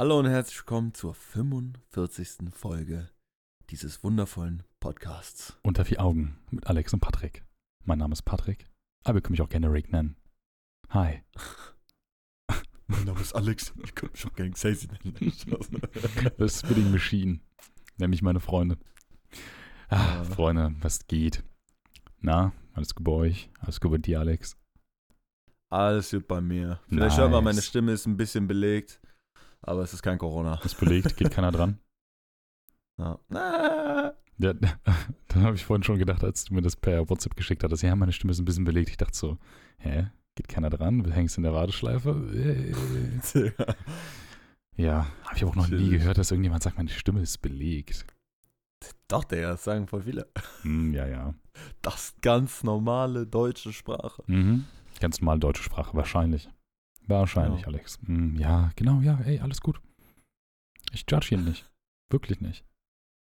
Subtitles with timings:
[0.00, 2.54] Hallo und herzlich willkommen zur 45.
[2.54, 3.10] Folge
[3.68, 5.58] dieses wundervollen Podcasts.
[5.62, 7.44] Unter vier Augen mit Alex und Patrick.
[7.84, 8.64] Mein Name ist Patrick,
[9.04, 10.16] aber ihr könnt mich auch gerne Rick nennen.
[10.88, 11.20] Hi.
[12.86, 15.34] Mein Name ist Alex, ich könnte mich auch gerne Xazy nennen.
[16.38, 17.40] Das Spitting Machine.
[17.98, 18.78] Nämlich meine Freunde.
[19.90, 20.24] Ah, Ja.
[20.24, 21.44] Freunde, was geht?
[22.20, 23.50] Na, alles gut bei euch?
[23.58, 24.56] Alles gut bei dir, Alex?
[25.68, 26.80] Alles gut bei mir.
[26.88, 27.52] Vielleicht hört man, Nice.
[27.52, 28.98] meine Stimme ist ein bisschen belegt,
[29.62, 30.60] aber es ist kein Corona.
[30.64, 31.78] Ist belegt, geht keiner dran?
[32.98, 33.18] Ja.
[33.32, 34.12] Ah.
[34.36, 34.52] Ja,
[35.28, 37.96] dann habe ich vorhin schon gedacht, als du mir das per WhatsApp geschickt hattest, ja,
[37.96, 38.90] meine Stimme ist ein bisschen belegt.
[38.90, 39.38] Ich dachte so,
[39.78, 40.08] hä?
[40.34, 41.02] Geht keiner dran?
[41.02, 42.10] Du hängst in der Warteschleife?
[42.34, 43.52] Äh.
[44.76, 46.00] Ja, habe ich auch noch nie Chillig.
[46.00, 48.06] gehört, dass irgendjemand sagt, meine Stimme ist belegt.
[49.08, 50.26] Doch, Digga, das sagen voll viele.
[50.62, 51.34] Hm, ja, ja.
[51.82, 54.22] Das ist ganz normale deutsche Sprache.
[54.26, 54.64] Mhm.
[55.00, 56.48] Ganz normal deutsche Sprache, wahrscheinlich.
[57.18, 57.66] Wahrscheinlich, Ja.
[57.68, 57.98] Alex.
[58.06, 59.80] Hm, ja, genau, ja, ey, alles gut.
[60.92, 61.70] Ich judge ihn nicht.
[62.10, 62.64] Wirklich nicht.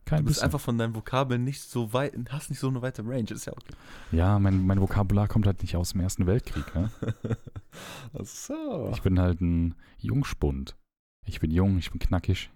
[0.06, 0.44] Kein Du bist bisschen.
[0.46, 3.52] einfach von deinen Vokabeln nicht so weit, hast nicht so eine weite Range, ist ja
[3.52, 3.74] okay.
[4.12, 6.90] ja, mein, mein Vokabular kommt halt nicht aus dem Ersten Weltkrieg, ne?
[8.18, 8.90] Ach so.
[8.92, 10.76] Ich bin halt ein Jungspund.
[11.26, 12.50] Ich bin jung, ich bin knackig.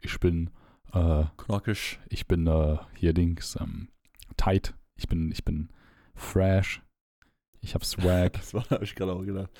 [0.00, 0.50] Ich bin,
[0.92, 2.00] äh, Knockisch.
[2.08, 3.88] ich bin, äh, hier Dings, ähm,
[4.36, 4.74] tight.
[4.96, 5.68] Ich bin, ich bin
[6.14, 6.82] fresh.
[7.60, 8.32] Ich hab Swag.
[8.38, 9.50] Das habe ich gerade auch gedacht.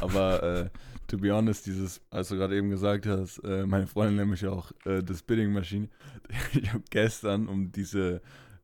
[0.00, 0.68] Aber äh,
[1.08, 4.46] to be honest, dieses, als du gerade eben gesagt hast, äh, meine Freundin nennt mich
[4.46, 5.88] auch äh, das Bidding Machine.
[6.54, 8.20] Ich habe gestern, um diese,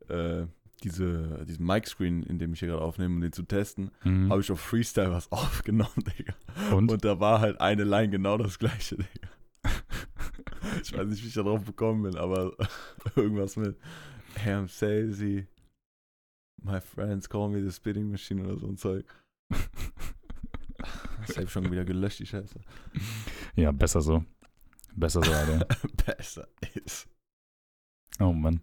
[0.08, 0.46] äh,
[0.82, 4.30] diese, diesen Mic-Screen, in dem ich hier gerade aufnehme, um den zu testen, Mhm.
[4.30, 6.34] habe ich auf Freestyle was aufgenommen, Digga.
[6.74, 6.90] Und?
[6.90, 9.28] Und da war halt eine Line genau das gleiche, Digga.
[10.82, 12.52] Ich weiß nicht, wie ich da drauf gekommen bin, aber
[13.16, 13.76] irgendwas mit
[14.44, 15.46] I'm Sazy.
[16.62, 19.06] My friends call me the spitting machine oder so ein Zeug.
[21.26, 22.58] Das habe ich schon wieder gelöscht, die Scheiße.
[23.54, 24.24] ja, besser so.
[24.96, 25.66] Besser so, Alter.
[26.04, 27.08] Besser ist.
[28.18, 28.60] Oh Mann.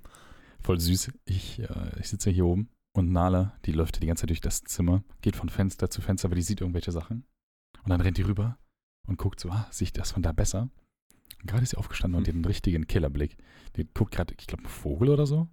[0.60, 1.12] Voll süß.
[1.24, 4.42] Ich, äh, ich sitze hier oben und Nala, die läuft ja die ganze Zeit durch
[4.42, 7.26] das Zimmer, geht von Fenster zu Fenster, aber die sieht irgendwelche Sachen.
[7.84, 8.58] Und dann rennt die rüber
[9.08, 10.70] und guckt so, ah, sehe ich das von da besser?
[11.42, 13.38] Und gerade ist sie aufgestanden und hat einen richtigen Killerblick.
[13.78, 15.48] Die guckt gerade, ich glaube, einen Vogel oder so.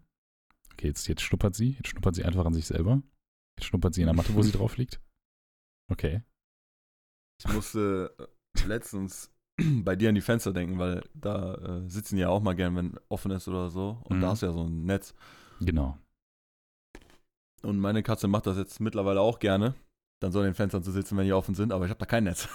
[0.76, 1.70] Okay, jetzt, jetzt schnuppert sie.
[1.72, 3.02] Jetzt schnuppert sie einfach an sich selber.
[3.58, 5.00] Jetzt schnuppert sie in der Matte, wo sie drauf liegt.
[5.90, 6.22] Okay.
[7.42, 9.30] Ich musste äh, letztens
[9.82, 12.76] bei dir an die Fenster denken, weil da äh, sitzen die ja auch mal gern,
[12.76, 14.00] wenn offen ist oder so.
[14.04, 14.20] Und Mhm.
[14.22, 15.14] da ist ja so ein Netz.
[15.60, 15.96] Genau.
[17.62, 19.74] Und meine Katze macht das jetzt mittlerweile auch gerne.
[20.20, 22.06] Dann so an den Fenstern zu sitzen, wenn die offen sind, aber ich habe da
[22.06, 22.48] kein Netz.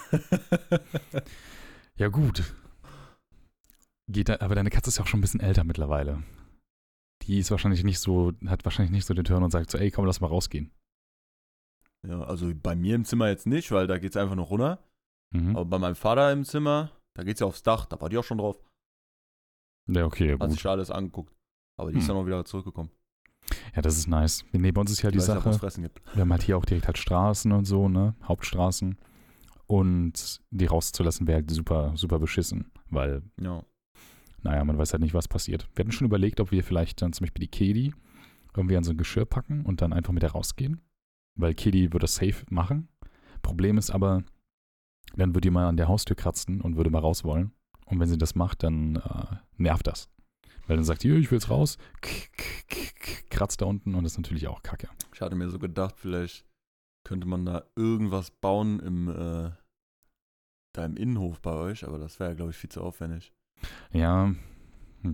[1.95, 2.43] Ja, gut.
[4.07, 6.23] Geht da, aber deine Katze ist ja auch schon ein bisschen älter mittlerweile.
[7.23, 9.91] Die ist wahrscheinlich nicht so, hat wahrscheinlich nicht so den Turn und sagt so, ey,
[9.91, 10.71] komm, lass mal rausgehen.
[12.07, 14.83] ja, also bei mir im Zimmer jetzt nicht, weil da geht's einfach noch runter.
[15.33, 15.55] Mhm.
[15.55, 18.23] Aber bei meinem Vater im Zimmer, da geht's ja aufs Dach, da war die auch
[18.23, 18.59] schon drauf.
[19.89, 20.71] Ja, okay, ja, Hat sich gut.
[20.71, 21.33] alles angeguckt.
[21.79, 22.09] Aber die ist Hm.
[22.09, 22.91] dann auch wieder zurückgekommen.
[23.75, 24.45] Ja, das ist nice.
[24.51, 26.01] Nee, bei uns ist ja die es ja was Sache, fressen gibt.
[26.13, 28.97] wir haben halt hier auch direkt halt Straßen und so, ne, Hauptstraßen.
[29.67, 33.63] Und die rauszulassen wäre halt super, super beschissen, weil, Ja.
[34.43, 35.67] Naja, man weiß halt nicht, was passiert.
[35.75, 37.93] Wir hatten schon überlegt, ob wir vielleicht dann zum Beispiel die Kedi
[38.55, 40.81] irgendwie an so ein Geschirr packen und dann einfach mit der rausgehen.
[41.35, 42.89] Weil Kedi würde das safe machen.
[43.41, 44.23] Problem ist aber,
[45.15, 47.53] dann würde die mal an der Haustür kratzen und würde mal raus wollen.
[47.85, 50.09] Und wenn sie das macht, dann äh, nervt das.
[50.67, 51.77] Weil dann sagt die, "Ja, ich will jetzt raus,
[53.29, 54.89] kratzt da unten und das ist natürlich auch kacke.
[55.13, 56.45] Ich hatte mir so gedacht, vielleicht
[57.03, 59.51] könnte man da irgendwas bauen im, äh,
[60.73, 63.33] da im Innenhof bei euch, aber das wäre, glaube ich, viel zu aufwendig.
[63.93, 64.33] Ja,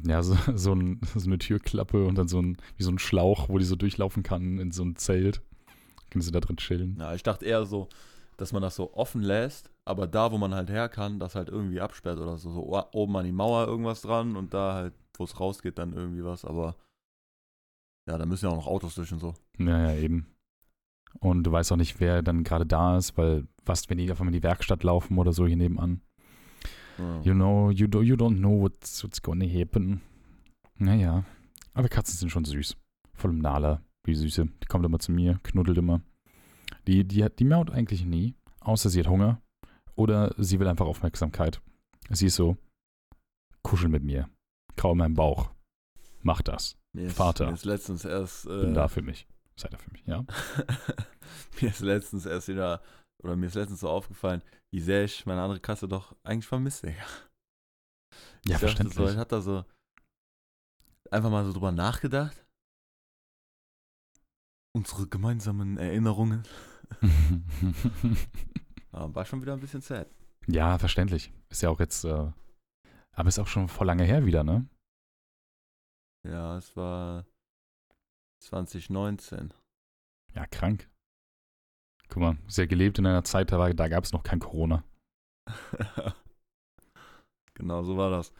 [0.05, 3.49] ja, so, so, ein, so eine Türklappe und dann so ein, wie so ein Schlauch,
[3.49, 5.41] wo die so durchlaufen kann in so ein Zelt.
[6.09, 6.97] Können sie da drin chillen.
[6.99, 7.89] Ja, ich dachte eher so,
[8.37, 11.49] dass man das so offen lässt, aber da, wo man halt her kann, das halt
[11.49, 12.51] irgendwie absperrt oder so.
[12.51, 16.23] So oben an die Mauer irgendwas dran und da halt, wo es rausgeht, dann irgendwie
[16.23, 16.75] was, aber
[18.07, 19.33] ja, da müssen ja auch noch Autos durch und so.
[19.57, 20.27] Ja, ja, eben.
[21.19, 24.21] Und du weißt auch nicht, wer dann gerade da ist, weil was, wenn die auf
[24.21, 26.01] einmal in die Werkstatt laufen oder so hier nebenan.
[27.23, 30.01] You know, you, do, you don't know what's, what's gonna happen.
[30.77, 31.23] Naja.
[31.73, 32.75] Aber Katzen sind schon süß.
[33.13, 34.45] Voll im Nala, wie Süße.
[34.45, 36.01] Die kommt immer zu mir, knuddelt immer.
[36.87, 39.41] Die, die, hat- die miaut eigentlich nie, außer sie hat Hunger.
[39.95, 41.61] Oder sie will einfach Aufmerksamkeit.
[42.09, 42.57] Sie ist so,
[43.63, 44.29] kuschel mit mir.
[44.75, 45.51] Krau in meinem Bauch.
[46.21, 46.77] Mach das.
[46.93, 47.47] Mir ist, Vater.
[47.47, 48.45] Mir ist letztens erst.
[48.45, 49.27] Äh, Bin da für mich.
[49.55, 50.23] Sei da für mich, ja?
[51.61, 52.81] mir ist letztens erst wieder,
[53.27, 54.41] oder mir ist letztens so aufgefallen,
[54.71, 57.03] wie sehr ich meine andere Katze doch eigentlich vermisse, Digga.
[58.45, 58.95] Ich Ja, verständlich.
[58.95, 59.65] So, ich hatte da so
[61.11, 62.45] einfach mal so drüber nachgedacht.
[64.75, 66.43] Unsere gemeinsamen Erinnerungen.
[68.91, 70.09] War schon wieder ein bisschen sad.
[70.47, 71.33] ja, verständlich.
[71.49, 72.31] Ist ja auch jetzt, äh,
[73.11, 74.67] Aber ist auch schon voll lange her wieder, ne?
[76.25, 77.25] Ja, es war
[78.43, 79.53] 2019.
[80.33, 80.89] Ja, krank.
[82.09, 84.83] Guck mal, ja gelebt in einer Zeit, da, gab es noch kein Corona.
[87.53, 88.31] genau, so war das.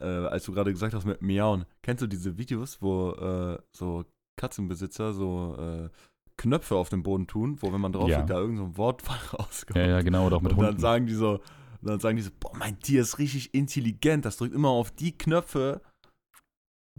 [0.00, 4.04] Äh, als du gerade gesagt hast mit Miauen, kennst du diese Videos, wo äh, so
[4.36, 5.88] Katzenbesitzer so äh,
[6.36, 8.18] Knöpfe auf den Boden tun, wo wenn man drauf Ja.
[8.18, 9.02] liegt, da irgend so ein Wort
[9.38, 9.76] rauskommt.
[9.76, 10.80] Ja, ja, genau, oder auch mit und dann Hunden.
[10.80, 11.40] sagen die so,
[11.80, 15.16] dann sagen die so, boah, mein Tier ist richtig intelligent, das drückt immer auf die
[15.16, 15.80] Knöpfe,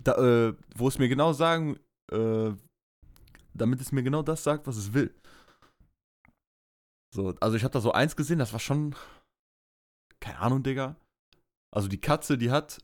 [0.02, 1.78] da, äh, wo es mir genau sagen,
[2.12, 2.52] äh,
[3.54, 5.14] damit es mir genau das sagt, was es will.
[7.16, 8.94] So, also ich habe da so eins gesehen, das war schon,
[10.20, 10.98] keine Ahnung, Digga.
[11.72, 12.80] Also die Katze, die hat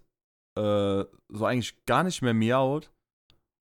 [0.58, 2.92] äh, so eigentlich gar nicht mehr miaut.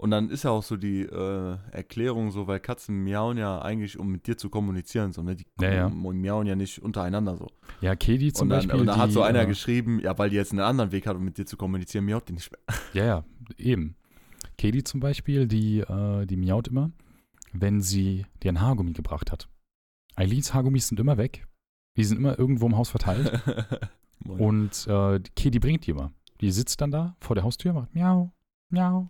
[0.01, 3.99] Und dann ist ja auch so die äh, Erklärung so, weil Katzen miauen ja eigentlich,
[3.99, 5.35] um mit dir zu kommunizieren, so, ne?
[5.35, 5.89] Die Ja, ja.
[5.89, 7.47] miauen ja nicht untereinander so.
[7.81, 8.79] Ja, Katie zum und dann, Beispiel.
[8.79, 11.17] und dann hat so einer äh, geschrieben, ja, weil die jetzt einen anderen Weg hat,
[11.17, 12.61] um mit dir zu kommunizieren, miaut die nicht mehr.
[12.93, 13.25] Ja, ja,
[13.57, 13.95] eben.
[14.57, 16.91] Katie zum Beispiel, die, äh, die miaut immer,
[17.51, 19.49] wenn sie dir ein Haargummi gebracht hat.
[20.19, 21.47] Eileens Haargummis sind immer weg.
[21.97, 23.41] Die sind immer irgendwo im Haus verteilt.
[24.25, 26.11] Und äh, die Katie bringt die immer.
[26.41, 28.31] Die sitzt dann da vor der Haustür, macht miau,
[28.69, 29.09] miau.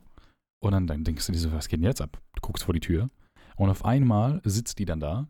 [0.62, 2.22] Und dann, dann denkst du dir so, was geht denn jetzt ab?
[2.36, 3.10] Du guckst vor die Tür.
[3.56, 5.28] Und auf einmal sitzt die dann da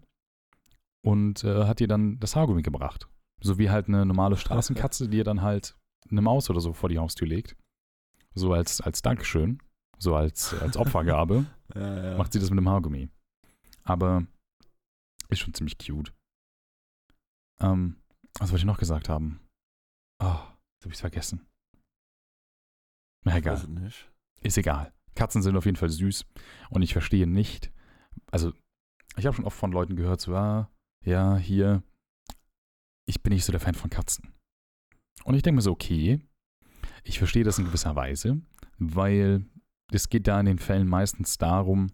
[1.02, 3.08] und äh, hat dir dann das Haargummi gebracht.
[3.42, 5.78] So wie halt eine normale Straßenkatze, die ihr dann halt
[6.12, 7.56] eine Maus oder so vor die Haustür legt.
[8.36, 9.60] So als, als Dankeschön.
[9.98, 12.18] So als, als Opfergabe ja, ja.
[12.18, 13.10] macht sie das mit dem Haargummi.
[13.84, 14.26] Aber
[15.31, 16.14] ist schon ziemlich cute.
[17.62, 18.02] Ähm,
[18.40, 19.40] was wollte ich noch gesagt haben?
[20.22, 21.48] Ah, jetzt habe ich vergessen.
[23.26, 24.06] Na egal, es
[24.42, 24.94] ist egal.
[25.16, 26.26] Katzen sind auf jeden Fall süß
[26.70, 27.72] und ich verstehe nicht.
[28.31, 28.54] Also,
[29.18, 30.72] ich habe schon oft von Leuten gehört, so, ah,
[31.06, 31.84] ja, hier,
[33.06, 34.34] ich bin nicht so der Fan von Katzen.
[35.26, 36.22] Und ich denke mir so, okay,
[37.04, 38.42] ich verstehe das in gewisser Weise,
[38.78, 39.46] weil
[39.92, 41.92] es geht da in den Fällen meistens darum,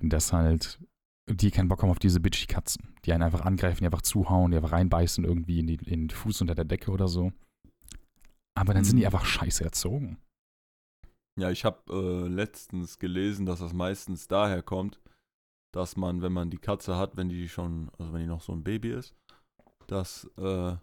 [0.00, 0.80] dass halt
[1.28, 4.50] die keinen Bock haben auf diese bitchy Katzen, die einen einfach angreifen, die einfach zuhauen,
[4.50, 7.32] die einfach reinbeißen irgendwie in, die, in den Fuß unter der Decke oder so.
[8.56, 9.06] Aber dann sind die Mhm.
[9.06, 10.18] einfach scheiße erzogen.
[11.40, 15.00] Ja, ich habe äh, letztens gelesen, dass das meistens daher kommt,
[15.74, 18.52] dass man, wenn man die Katze hat, wenn die schon, also wenn die noch so
[18.52, 19.16] ein Baby ist,
[19.88, 20.76] dass äh,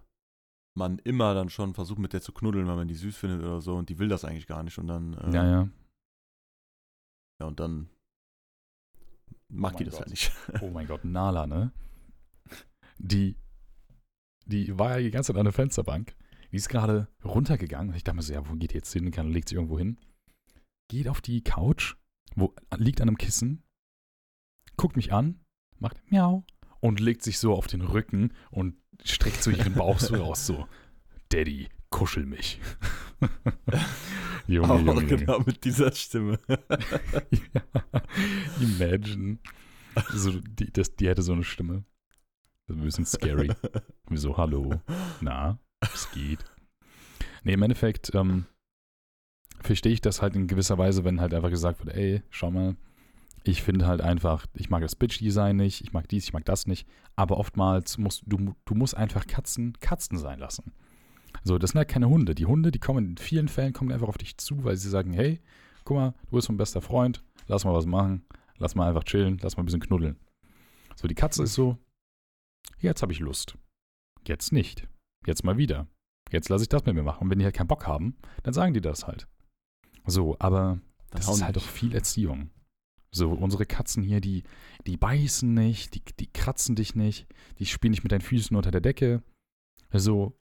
[0.77, 3.61] man immer dann schon versucht, mit der zu knuddeln, weil man die süß findet oder
[3.61, 5.69] so und die will das eigentlich gar nicht und dann, äh, Ja, ja.
[7.39, 7.89] ja, und dann
[9.51, 10.05] mag Oh die das Gott.
[10.07, 10.31] ja nicht.
[10.61, 11.71] Oh mein Gott, Nala, ne?
[12.97, 13.35] Die,
[14.45, 16.15] die war ja die ganze Zeit an der Fensterbank.
[16.51, 17.95] Die ist gerade runtergegangen.
[17.95, 19.11] Ich dachte mir so, ja, wo geht die jetzt hin?
[19.11, 19.97] Kann, legt sie irgendwo hin.
[20.89, 21.95] Geht auf die Couch,
[22.35, 23.63] wo, liegt an einem Kissen,
[24.75, 25.39] guckt mich an,
[25.79, 26.43] macht miau
[26.79, 30.67] und legt sich so auf den Rücken und streckt so ihren Bauch so raus, so,
[31.29, 32.59] Daddy, kuschel mich.
[34.47, 35.05] Junge, Auch Junge, Junge.
[35.17, 36.39] genau mit dieser Stimme.
[36.49, 37.61] ja,
[38.61, 39.39] imagine.
[40.13, 41.83] So, die, das, die hätte so eine Stimme.
[42.67, 43.51] Das ist ein bisschen scary.
[44.11, 44.81] So, hallo,
[45.19, 46.39] na, es geht.
[47.43, 48.45] Nee, im Endeffekt ähm,
[49.59, 52.75] verstehe ich das halt in gewisser Weise, wenn halt einfach gesagt wird, ey, schau mal,
[53.43, 56.67] ich finde halt einfach, ich mag das Bitch-Design nicht, ich mag dies, ich mag das
[56.67, 60.73] nicht, aber oftmals musst du, du musst einfach Katzen Katzen sein lassen.
[61.43, 62.35] So, das sind halt keine Hunde.
[62.35, 65.13] Die Hunde, die kommen in vielen Fällen kommen einfach auf dich zu, weil sie sagen,
[65.13, 65.39] hey,
[65.83, 68.25] guck mal, du bist mein bester Freund, lass mal was machen,
[68.57, 70.17] lass mal einfach chillen, lass mal ein bisschen knuddeln.
[70.95, 71.77] So, die Katze ist so,
[72.79, 73.57] jetzt habe ich Lust.
[74.27, 74.87] Jetzt nicht.
[75.25, 75.87] Jetzt mal wieder.
[76.31, 77.23] Jetzt lasse ich das mit mir machen.
[77.23, 79.27] Und wenn die halt keinen Bock haben, dann sagen die das halt.
[80.05, 80.79] So, aber
[81.11, 82.49] das hauen ist halt auch viel Erziehung.
[83.13, 84.43] So, unsere Katzen hier, die,
[84.87, 87.27] die beißen nicht, die, die kratzen dich nicht,
[87.59, 89.21] die spielen nicht mit deinen Füßen unter der Decke.
[89.91, 90.39] So,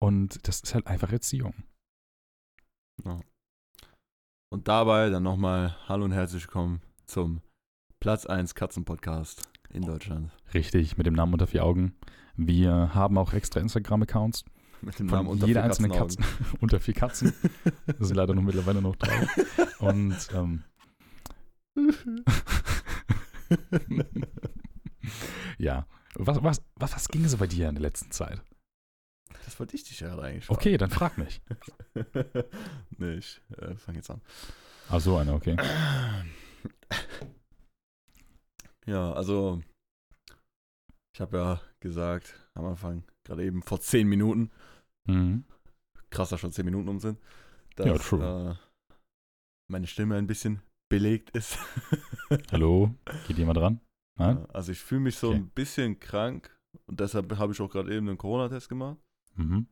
[0.00, 1.54] und das ist halt einfach Erziehung.
[4.52, 7.42] Und dabei dann nochmal Hallo und herzlich willkommen zum
[8.00, 10.32] Platz 1 Katzen-Podcast in Deutschland.
[10.52, 11.96] Richtig, mit dem Namen unter vier Augen.
[12.36, 14.44] Wir haben auch extra Instagram-Accounts
[14.82, 15.92] Mit dem Namen unter jeder vier einzelnen.
[15.92, 16.24] Katzen
[16.60, 17.34] unter vier Katzen.
[17.86, 19.26] Das sind leider noch mittlerweile noch drei.
[19.78, 20.64] Und ähm,
[25.58, 28.42] ja, was, was, was, was ging so bei dir in der letzten Zeit?
[29.50, 30.60] Das wollte ich dich ja gerade eigentlich fragen.
[30.60, 31.40] Okay, dann frag mich.
[32.98, 34.20] nee, ich äh, fange jetzt an.
[34.88, 35.56] Ach so, eine, okay.
[38.86, 39.60] Ja, also
[41.12, 44.52] ich habe ja gesagt am Anfang, gerade eben vor 10 Minuten,
[45.08, 45.44] Mhm.
[46.10, 47.18] krass, dass schon 10 Minuten um sind,
[47.74, 48.56] dass Ja, true.
[48.56, 48.56] Äh,
[49.68, 51.58] meine Stimme ein bisschen belegt ist.
[52.52, 52.94] Hallo,
[53.26, 53.80] geht jemand dran?
[54.16, 54.48] Nein?
[54.50, 55.38] Also ich fühle mich so Okay.
[55.38, 58.96] ein bisschen krank und deshalb habe ich auch gerade eben einen Corona-Test gemacht.
[59.34, 59.66] Mhm.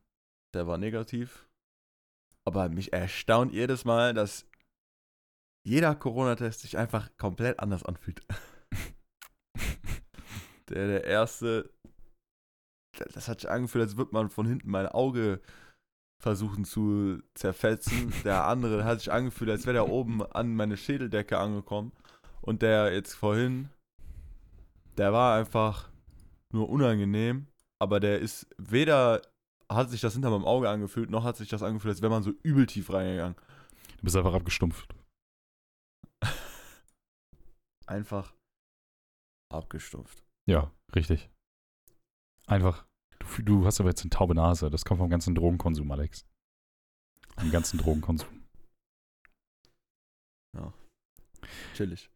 [0.54, 1.48] Der war negativ.
[2.44, 4.46] Aber mich erstaunt jedes Mal, dass
[5.64, 8.22] jeder Corona-Test sich einfach komplett anders anfühlt.
[10.70, 11.70] der, der erste,
[13.12, 15.42] das hat sich angefühlt, als würde man von hinten mein Auge
[16.20, 18.12] versuchen zu zerfetzen.
[18.24, 21.92] Der andere hat sich angefühlt, als wäre der oben an meine Schädeldecke angekommen.
[22.40, 23.68] Und der jetzt vorhin,
[24.96, 25.90] der war einfach
[26.50, 27.46] nur unangenehm,
[27.78, 29.22] aber der ist weder
[29.70, 32.22] hat sich das hinter meinem Auge angefühlt, noch hat sich das angefühlt, als wäre man
[32.22, 33.36] so übel tief reingegangen.
[33.98, 34.94] Du bist einfach abgestumpft.
[37.86, 38.34] Einfach
[39.50, 40.22] abgestumpft.
[40.46, 41.30] Ja, richtig.
[42.46, 42.86] Einfach.
[43.18, 44.70] Du, du hast aber jetzt eine taube Nase.
[44.70, 46.26] Das kommt vom ganzen Drogenkonsum, Alex.
[47.38, 48.46] Vom ganzen Drogenkonsum.
[50.56, 50.72] Ja.
[51.74, 52.10] Chillig.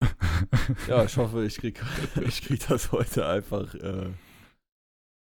[0.86, 1.82] ja, ich hoffe, ich krieg,
[2.22, 4.12] ich krieg das heute einfach äh,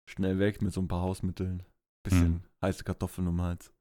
[0.09, 1.63] schnell weg mit so ein paar Hausmitteln.
[2.03, 2.43] Bisschen Hm.
[2.61, 3.73] heiße Kartoffeln um den Hals.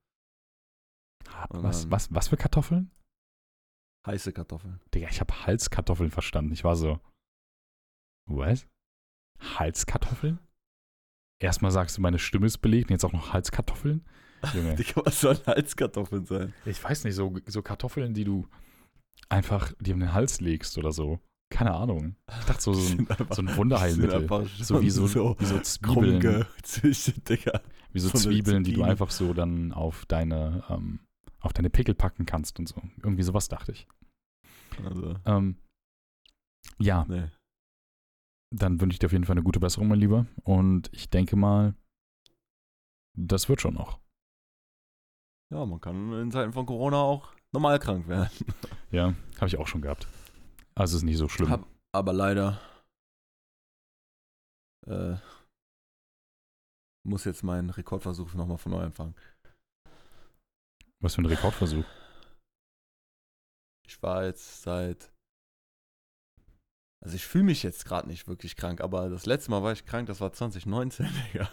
[1.51, 2.91] Und Was, was, was für Kartoffeln?
[4.07, 4.81] Heiße Kartoffeln.
[4.95, 6.53] Digga, ich habe Halskartoffeln verstanden.
[6.53, 7.01] Ich war so.
[8.29, 8.67] Was?
[9.41, 10.39] Halskartoffeln?
[11.41, 14.05] Erstmal sagst du, meine Stimme ist belegt und jetzt auch noch Halskartoffeln?
[14.55, 14.75] Junge.
[14.77, 16.55] Digga, was sollen Halskartoffeln sein?
[16.65, 18.49] Ich weiß nicht, so, so Kartoffeln, die du
[19.29, 21.21] einfach dir um den Hals legst oder so.
[21.53, 22.17] Keine Ahnung.
[22.41, 24.27] Ich dachte so, so ein, einfach- so ein Wunderheilmittel.
[24.59, 26.21] So wie so, so wie so Zwiebeln.
[27.29, 27.61] Digga.
[27.93, 31.01] Wie so Zwiebeln, die du einfach so dann auf deine, ähm,
[31.41, 32.81] auf deine Pickel packen kannst und so.
[33.03, 33.87] Irgendwie sowas dachte ich.
[34.85, 35.57] Also, Ähm,
[36.79, 37.29] ja, nee.
[38.51, 40.27] dann wünsche ich dir auf jeden Fall eine gute Besserung, mein Lieber.
[40.43, 41.75] Und ich denke mal,
[43.15, 43.99] das wird schon noch.
[45.53, 48.31] Ja, man kann in Zeiten von Corona auch normal krank werden.
[48.91, 50.09] Ja, habe ich auch schon gehabt.
[50.75, 51.51] Also ist nicht so schlimm.
[51.51, 52.61] Hab aber leider
[54.87, 55.17] äh,
[57.05, 59.15] muss jetzt meinen Rekordversuch nochmal von neu anfangen.
[61.01, 61.85] Was für ein Rekordversuch.
[63.87, 65.13] Ich war jetzt seit.
[67.05, 69.85] Also ich fühle mich jetzt gerade nicht wirklich krank, aber das letzte Mal war ich
[69.85, 71.51] krank, das war 2019, Digga.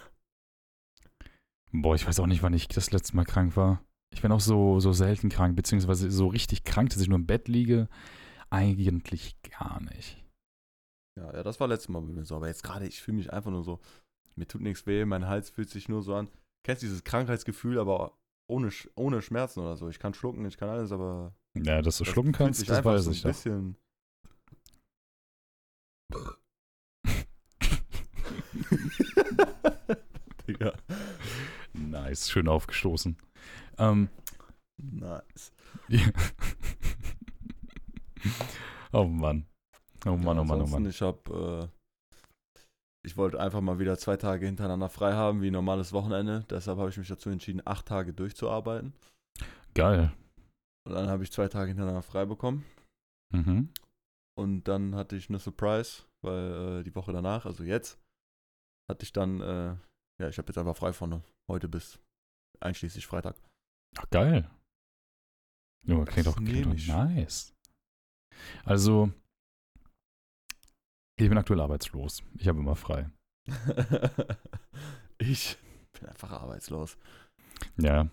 [1.71, 3.83] Boah, ich weiß auch nicht, wann ich das letzte Mal krank war.
[4.13, 7.25] Ich bin auch so, so selten krank, beziehungsweise so richtig krank, dass ich nur im
[7.25, 7.89] Bett liege.
[8.50, 10.18] Eigentlich gar nicht.
[11.20, 12.36] Ja, ja, das war letztes Mal bei mir so.
[12.36, 13.79] Aber jetzt gerade, ich fühle mich einfach nur so,
[14.36, 16.29] mir tut nichts weh, mein Hals fühlt sich nur so an.
[16.65, 19.89] Kennst du dieses Krankheitsgefühl, aber ohne, ohne Schmerzen oder so.
[19.89, 21.34] Ich kann schlucken, ich kann alles, aber.
[21.58, 23.75] Ja, dass du das schlucken kannst, das weiß so ich ein bisschen.
[30.48, 30.74] Digga.
[31.74, 33.18] Nice, schön aufgestoßen.
[33.77, 34.10] Ähm,
[34.77, 35.51] Nice.
[35.88, 36.08] ja.
[38.93, 39.45] oh Mann.
[40.05, 40.85] Oh Mann, oh Mann, oh Mann.
[40.85, 42.59] Ich habe, äh,
[43.05, 46.45] ich wollte einfach mal wieder zwei Tage hintereinander frei haben, wie ein normales Wochenende.
[46.49, 48.93] Deshalb habe ich mich dazu entschieden, acht Tage durchzuarbeiten.
[49.73, 50.11] Geil.
[50.88, 52.65] Und dann habe ich zwei Tage hintereinander frei bekommen.
[53.33, 53.69] Mhm.
[54.38, 57.99] Und dann hatte ich eine Surprise, weil äh, die Woche danach, also jetzt,
[58.89, 59.75] hatte ich dann, äh,
[60.21, 61.99] ja, ich habe jetzt einfach frei von heute bis
[62.61, 63.35] einschließlich Freitag.
[63.97, 64.49] Ach, geil.
[65.85, 67.53] Junge, klingt doch, klingt doch nice.
[68.65, 69.12] Also,
[71.19, 72.24] ich bin aktuell arbeitslos.
[72.38, 73.10] Ich habe immer frei.
[75.17, 75.58] ich
[75.91, 76.98] bin einfach arbeitslos.
[77.77, 78.10] Ja.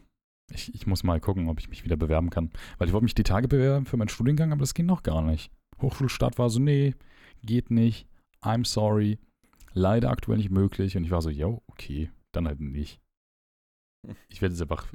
[0.53, 2.51] Ich, ich muss mal gucken, ob ich mich wieder bewerben kann.
[2.79, 5.23] Weil ich wollte mich die Tage bewerben für meinen Studiengang, aber das ging noch gar
[5.23, 5.53] nicht.
[5.81, 6.95] Hochschulstart war so, nee,
[7.43, 8.09] geht nicht.
[8.43, 9.19] I'm sorry.
[9.73, 10.97] Leider aktuell nicht möglich.
[10.97, 13.01] Und ich war so, yo, okay, dann halt nicht.
[14.29, 14.93] Ich werde jetzt einfach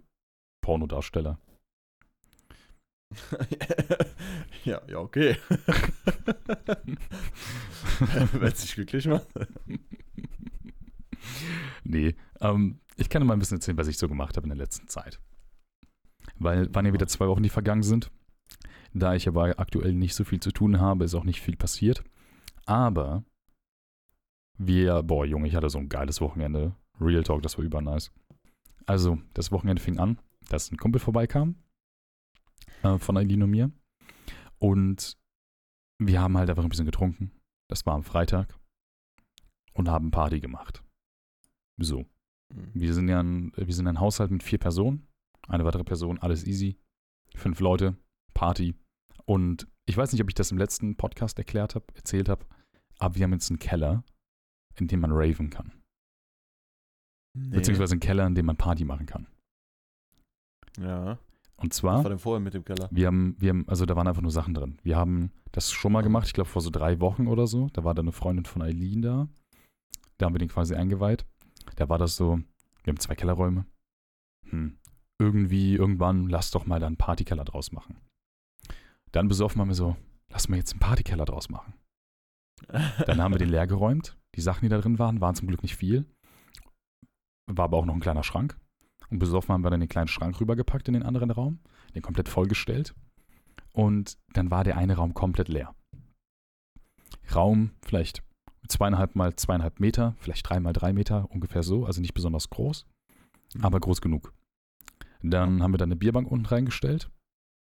[0.62, 1.38] Pornodarsteller.
[4.66, 5.38] ja, ja, okay.
[8.34, 9.28] Wenn es dich glücklich macht.
[11.84, 14.50] nee, ähm, ich kann dir mal ein bisschen erzählen, was ich so gemacht habe in
[14.50, 15.20] der letzten Zeit.
[16.36, 18.12] Weil waren ja wieder zwei Wochen, die vergangen sind.
[18.94, 22.04] Da ich aber aktuell nicht so viel zu tun habe, ist auch nicht viel passiert.
[22.66, 23.24] Aber
[24.58, 26.76] wir, boah, Junge, ich hatte so ein geiles Wochenende.
[27.00, 28.12] Real Talk, das war übernice.
[28.86, 31.56] Also, das Wochenende fing an, dass ein Kumpel vorbeikam
[32.84, 33.72] äh, von Eileen und mir.
[34.62, 35.18] Und
[36.00, 37.32] wir haben halt einfach ein bisschen getrunken.
[37.70, 38.58] Das war am Freitag.
[39.74, 40.84] Und haben Party gemacht.
[41.78, 42.06] So.
[42.74, 45.08] Wir sind ja ein, wir sind ein Haushalt mit vier Personen.
[45.48, 46.78] Eine weitere Person, alles easy.
[47.36, 47.98] Fünf Leute,
[48.34, 48.76] Party.
[49.26, 52.46] Und ich weiß nicht, ob ich das im letzten Podcast erklärt habe, erzählt habe,
[53.00, 54.04] aber wir haben jetzt einen Keller,
[54.76, 55.72] in dem man raven kann.
[57.34, 57.56] Nee.
[57.56, 59.28] Beziehungsweise einen Keller, in dem man Party machen kann.
[60.78, 61.18] Ja.
[61.62, 62.88] Und Was zwar, war denn vorher mit dem Keller?
[62.92, 64.78] wir haben, wir haben, also da waren einfach nur Sachen drin.
[64.84, 67.70] Wir haben das schon mal gemacht, ich glaube vor so drei Wochen oder so.
[67.74, 69.28] Da war da eine Freundin von Eileen da.
[70.18, 71.26] Da haben wir den quasi eingeweiht.
[71.76, 72.40] Da war das so,
[72.84, 73.66] wir haben zwei Kellerräume.
[74.50, 74.78] Hm.
[75.20, 77.98] irgendwie irgendwann, lass doch mal da einen Partykeller draus machen.
[79.12, 79.96] Dann besoffen haben wir so,
[80.30, 81.74] lass mal jetzt einen Partykeller draus machen.
[82.68, 84.18] Dann haben wir den leer geräumt.
[84.36, 86.06] Die Sachen, die da drin waren, waren zum Glück nicht viel.
[87.48, 88.60] War aber auch noch ein kleiner Schrank.
[89.12, 91.60] Und besoffen haben wir dann den kleinen Schrank rübergepackt in den anderen Raum,
[91.94, 92.96] den komplett vollgestellt.
[93.74, 95.76] Und dann war der eine Raum komplett leer.
[97.36, 98.24] Raum vielleicht
[98.68, 102.86] zweieinhalb mal zweieinhalb Meter, vielleicht drei mal drei Meter, ungefähr so, also nicht besonders groß,
[103.56, 103.66] Mhm.
[103.66, 104.34] aber groß genug.
[105.22, 107.12] Dann haben wir da eine Bierbank unten reingestellt,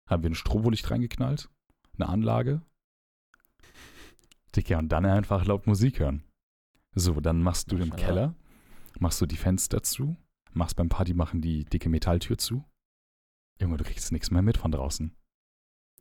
[0.08, 1.48] haben wir ein Strobolicht reingeknallt,
[1.94, 2.62] eine Anlage.
[4.54, 6.22] Dicker, und dann einfach laut Musik hören.
[6.94, 7.94] So, dann machst du im.
[7.94, 8.34] Keller,
[8.98, 10.16] machst du die Fenster zu,
[10.56, 12.64] machst beim Party machen die dicke Metalltür zu.
[13.60, 15.14] Junge, du kriegst nichts mehr mit von draußen.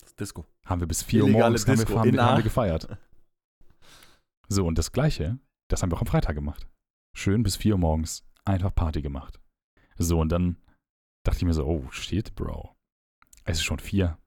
[0.02, 0.46] Das Disco.
[0.66, 2.98] Haben wir bis 4 Uhr morgens haben wir, haben, wir, haben wir gefeiert.
[4.48, 5.40] So, und das Gleiche,
[5.72, 6.68] das haben wir auch am Freitag gemacht.
[7.18, 9.40] Schön bis 4 Uhr morgens einfach Party gemacht.
[9.98, 10.62] So, und dann
[11.24, 12.76] dachte ich mir so, oh shit, Bro.
[13.44, 14.20] Es ist schon 4.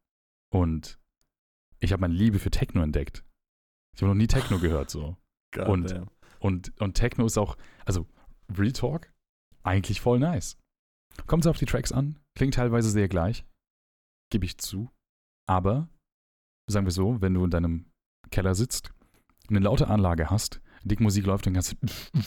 [0.53, 0.99] Und
[1.79, 3.25] ich habe meine Liebe für Techno entdeckt.
[3.95, 5.17] Ich habe noch nie Techno gehört, so.
[5.57, 5.95] Und-.
[6.41, 8.07] Und, und Techno ist auch, also
[8.57, 9.13] Real Talk,
[9.63, 10.57] eigentlich voll nice.
[11.27, 13.45] Kommt es auf die Tracks an, klingt teilweise sehr gleich,
[14.31, 14.91] gebe ich zu.
[15.47, 15.89] Aber,
[16.71, 17.87] sagen wir so, wenn du in deinem
[18.31, 18.93] Keller sitzt,
[19.49, 21.77] eine laute Anlage hast, dick Musik läuft und kannst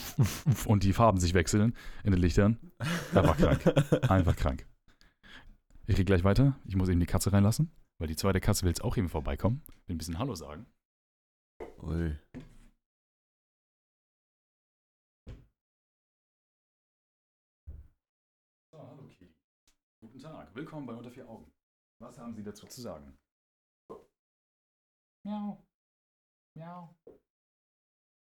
[0.66, 2.58] und die Farben sich wechseln in den Lichtern,
[3.14, 4.10] Einfach krank.
[4.12, 4.66] einfach krank.
[5.88, 6.56] Ich gehe gleich weiter.
[6.66, 9.62] Ich muss eben die Katze reinlassen, weil die zweite Katze will jetzt auch eben vorbeikommen.
[9.88, 10.66] Will ein bisschen Hallo sagen.
[11.84, 12.18] Ui.
[20.54, 21.50] Willkommen bei Unter vier Augen.
[22.02, 23.18] Was haben Sie dazu zu sagen?
[25.26, 25.66] Miau.
[26.58, 26.94] Miau.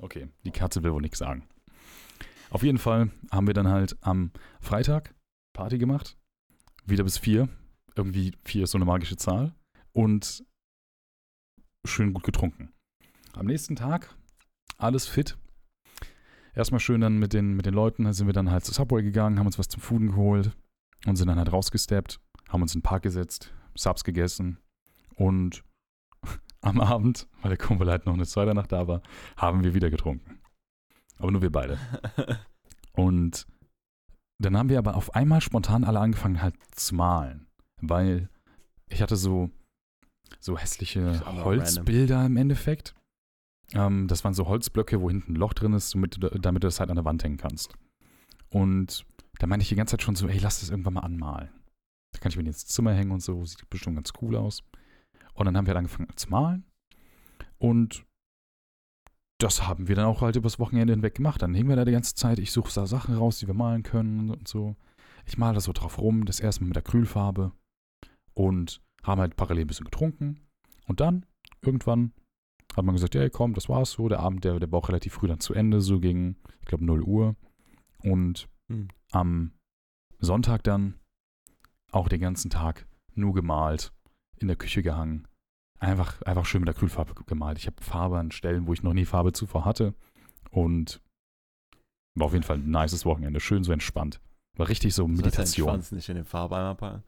[0.02, 1.48] Okay, die Katze will wohl nichts sagen.
[2.50, 5.14] Auf jeden Fall haben wir dann halt am Freitag
[5.54, 6.18] Party gemacht.
[6.84, 7.48] Wieder bis vier.
[7.96, 9.54] Irgendwie vier ist so eine magische Zahl.
[9.92, 10.44] Und
[11.86, 12.70] schön gut getrunken.
[13.32, 14.14] Am nächsten Tag
[14.76, 15.38] alles fit.
[16.54, 19.38] Erstmal schön dann mit den, mit den Leuten, sind wir dann halt zu Subway gegangen,
[19.38, 20.54] haben uns was zum Fooden geholt
[21.06, 24.58] und sind dann halt rausgesteppt, haben uns in den Park gesetzt, Subs gegessen
[25.14, 25.64] und
[26.60, 29.02] am Abend, weil der Kumpel halt noch eine zweite Nacht da war,
[29.36, 30.40] haben wir wieder getrunken.
[31.18, 31.78] Aber nur wir beide.
[32.92, 33.46] Und
[34.38, 37.46] dann haben wir aber auf einmal spontan alle angefangen halt zu malen,
[37.80, 38.28] weil
[38.88, 39.50] ich hatte so,
[40.40, 42.94] so hässliche Holzbilder im Endeffekt.
[43.74, 46.66] Ähm, das waren so Holzblöcke, wo hinten ein Loch drin ist, damit du, damit du
[46.66, 47.74] das halt an der Wand hängen kannst.
[48.48, 49.06] Und
[49.40, 51.48] da meinte ich die ganze Zeit schon so, ey, lass das irgendwann mal anmalen.
[52.12, 54.62] Da kann ich mir ins Zimmer hängen und so, sieht bestimmt ganz cool aus.
[55.32, 56.64] Und dann haben wir halt angefangen zu malen.
[57.56, 58.04] Und
[59.38, 61.40] das haben wir dann auch halt übers Wochenende hinweg gemacht.
[61.40, 62.38] Dann hingen wir da die ganze Zeit.
[62.38, 64.76] Ich suche da Sachen raus, die wir malen können und so.
[65.24, 67.52] Ich male da so drauf rum, das erste Mal mit Acrylfarbe.
[68.34, 70.40] Und haben halt parallel ein bisschen getrunken.
[70.86, 71.24] Und dann,
[71.62, 72.12] irgendwann,
[72.76, 74.06] hat man gesagt, ja, komm, das war's so.
[74.10, 76.84] Der Abend, der, der war auch relativ früh dann zu Ende, so gegen, ich glaube,
[76.84, 77.36] 0 Uhr.
[78.02, 78.88] Und Hm.
[79.10, 79.52] Am
[80.18, 80.98] Sonntag dann
[81.90, 83.92] auch den ganzen Tag nur gemalt,
[84.36, 85.26] in der Küche gehangen.
[85.78, 87.58] Einfach, einfach schön mit Acrylfarbe gemalt.
[87.58, 89.94] Ich habe Farbe an Stellen, wo ich noch nie Farbe zuvor hatte.
[90.50, 91.00] Und
[92.14, 93.40] war auf jeden Fall ein nices Wochenende.
[93.40, 94.20] Schön so entspannt.
[94.56, 95.68] War richtig so Meditation.
[95.68, 97.02] Schwanz nicht in den Farbeimer packen.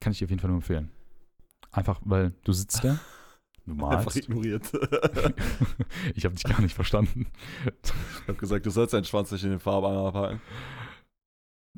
[0.00, 0.90] Kann ich dir auf jeden Fall nur empfehlen.
[1.72, 2.98] Einfach, weil du sitzt da,
[3.66, 4.16] du Einfach malst.
[4.16, 4.72] ignoriert.
[6.14, 7.26] ich habe dich gar nicht verstanden.
[8.30, 10.40] ich habe gesagt, du sollst deinen Schwanz nicht in den Farbeimer packen.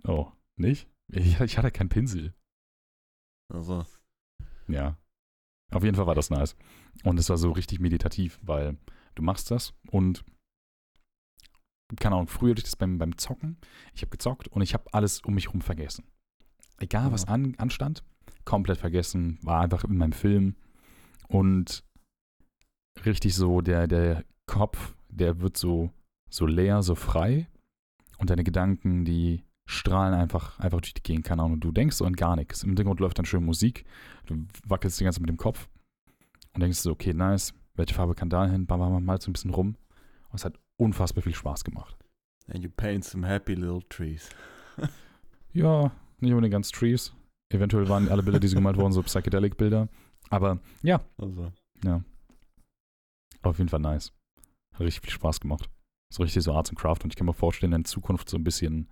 [0.06, 0.86] Oh, nicht?
[1.08, 2.34] Ich, ich hatte keinen Pinsel.
[3.52, 3.86] Also,
[4.68, 4.98] Ja.
[5.70, 6.54] Auf jeden Fall war das nice.
[7.04, 8.76] Und es war so richtig meditativ, weil
[9.14, 10.24] du machst das und
[11.96, 13.56] keine Ahnung, früher hatte ich das beim, beim Zocken.
[13.94, 16.04] Ich habe gezockt und ich habe alles um mich herum vergessen.
[16.78, 18.04] Egal, was an, anstand,
[18.44, 20.56] komplett vergessen, war einfach in meinem Film
[21.28, 21.84] und
[23.04, 25.90] richtig so, der, der Kopf, der wird so,
[26.32, 27.48] so leer, so frei
[28.18, 31.60] und deine Gedanken, die strahlen einfach, einfach durch die Gegend, keine Ahnung.
[31.60, 32.62] Du denkst so an gar nichts.
[32.62, 33.84] Im Hintergrund läuft dann schön Musik,
[34.26, 35.68] du wackelst die ganze Zeit mit dem Kopf
[36.54, 38.66] und denkst so, okay, nice, welche Farbe kann da hin?
[38.66, 39.76] Bam, bam, mal so ein bisschen rum.
[40.30, 41.96] Und es hat unfassbar viel Spaß gemacht.
[42.48, 44.28] and you paint some happy little trees.
[45.54, 47.12] Ja, nicht unbedingt ganz Trees.
[47.50, 49.86] Eventuell waren alle Bilder, die sie gemalt wurden, so Psychedelic-Bilder.
[50.30, 51.52] Aber ja, Also,
[53.42, 54.12] auf jeden Fall nice.
[54.72, 55.68] Hat richtig viel Spaß gemacht.
[56.12, 56.98] So richtig so Arts and Craft.
[57.04, 58.88] Und ich kann mir vorstellen, in Zukunft so ein bisschen,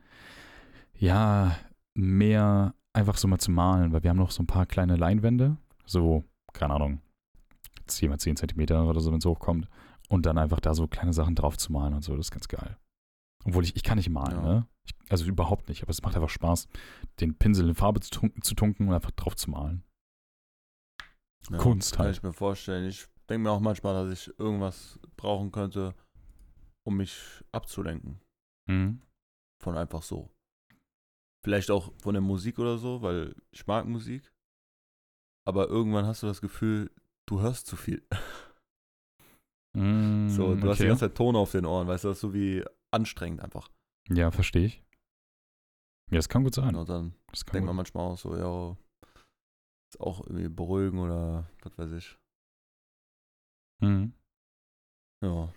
[0.94, 1.54] ja,
[1.94, 5.58] mehr einfach so mal zu malen, weil wir haben noch so ein paar kleine Leinwände.
[5.84, 7.02] So, keine Ahnung,
[7.88, 9.68] 10 mal 10 Zentimeter oder so, wenn es hochkommt.
[10.08, 12.48] Und dann einfach da so kleine Sachen drauf zu malen und so, das ist ganz
[12.48, 12.78] geil.
[13.44, 14.42] Obwohl ich, ich kann nicht malen, Ja.
[14.42, 14.66] ne?
[14.86, 16.68] Ich, also überhaupt nicht, aber es macht einfach Spaß,
[17.20, 19.84] den Pinsel in Farbe zu tunken, zu tunken und einfach drauf zu malen.
[21.50, 22.16] Ja, Kunst Kann halt.
[22.16, 22.88] ich mir vorstellen.
[22.88, 25.94] Ich denke mir auch manchmal, dass ich irgendwas brauchen könnte,
[26.86, 28.20] um mich abzulenken.
[28.68, 29.00] Mhm.
[29.62, 30.30] Von einfach so.
[31.44, 34.30] Vielleicht auch von der Musik oder so, weil ich mag Musik.
[35.46, 36.90] Aber irgendwann hast du das Gefühl,
[37.26, 38.06] du hörst zu viel.
[39.76, 40.88] Mm, So, du hast die okay.
[40.88, 43.70] ganze Zeit Ton auf den Ohren, weißt du, das ist so wie anstrengend einfach.
[44.08, 44.82] Ja, verstehe ich.
[46.10, 46.74] Ja, das kann gut sein.
[46.74, 47.68] Und dann Das kann denkt gut.
[47.68, 48.76] man manchmal auch so, ja,
[49.92, 52.18] ist auch irgendwie beruhigen oder was weiß ich.
[53.80, 54.12] Mhm.
[55.22, 55.52] Ja.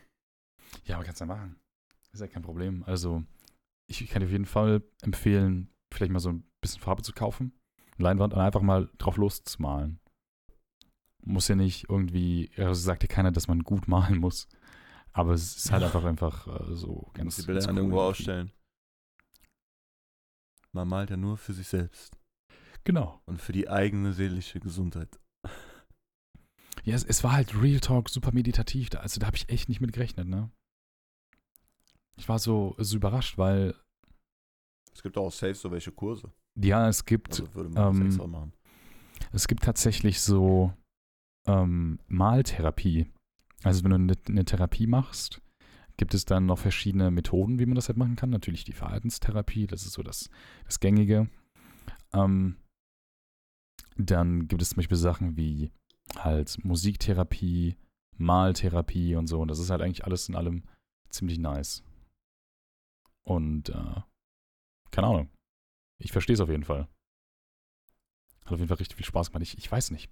[0.85, 1.55] Ja, aber kannst du ja machen.
[2.11, 2.83] Ist ja kein Problem.
[2.85, 3.23] Also,
[3.87, 7.53] ich kann dir auf jeden Fall empfehlen, vielleicht mal so ein bisschen Farbe zu kaufen,
[7.97, 9.99] Leinwand und einfach mal drauf loszumalen.
[11.25, 14.47] Muss ja nicht irgendwie, also sagt ja keiner, dass man gut malen muss.
[15.13, 17.35] Aber es ist halt einfach einfach äh, so ganz.
[17.35, 18.51] die Bilder cool irgendwo ausstellen.
[20.71, 22.17] Man malt ja nur für sich selbst
[22.83, 23.21] Genau.
[23.25, 25.19] und für die eigene seelische Gesundheit.
[26.85, 28.89] Ja, es, es war halt Real Talk super meditativ.
[28.89, 30.51] Da, also da habe ich echt nicht mit gerechnet, ne?
[32.17, 33.75] Ich war so, so überrascht, weil
[34.93, 36.31] Es gibt auch safe so welche Kurse.
[36.55, 38.53] ja, es gibt Also würde man ähm, extra machen.
[39.31, 40.73] Es gibt tatsächlich so
[41.47, 43.11] ähm, Maltherapie.
[43.63, 45.41] Also wenn du eine, eine Therapie machst,
[45.97, 48.29] gibt es dann noch verschiedene Methoden, wie man das halt machen kann.
[48.29, 50.29] Natürlich die Verhaltenstherapie, das ist so das,
[50.65, 51.29] das Gängige.
[52.13, 52.57] Ähm,
[53.95, 55.71] dann gibt es zum Beispiel Sachen wie
[56.17, 57.77] halt Musiktherapie,
[58.17, 59.39] Maltherapie und so.
[59.39, 60.63] Und das ist halt eigentlich alles in allem
[61.09, 61.83] ziemlich nice.
[63.23, 64.01] Und äh,
[64.91, 65.29] keine Ahnung.
[65.99, 66.87] Ich verstehe es auf jeden Fall.
[68.45, 69.43] Hat auf jeden Fall richtig viel Spaß gemacht.
[69.43, 70.11] Ich, ich weiß nicht.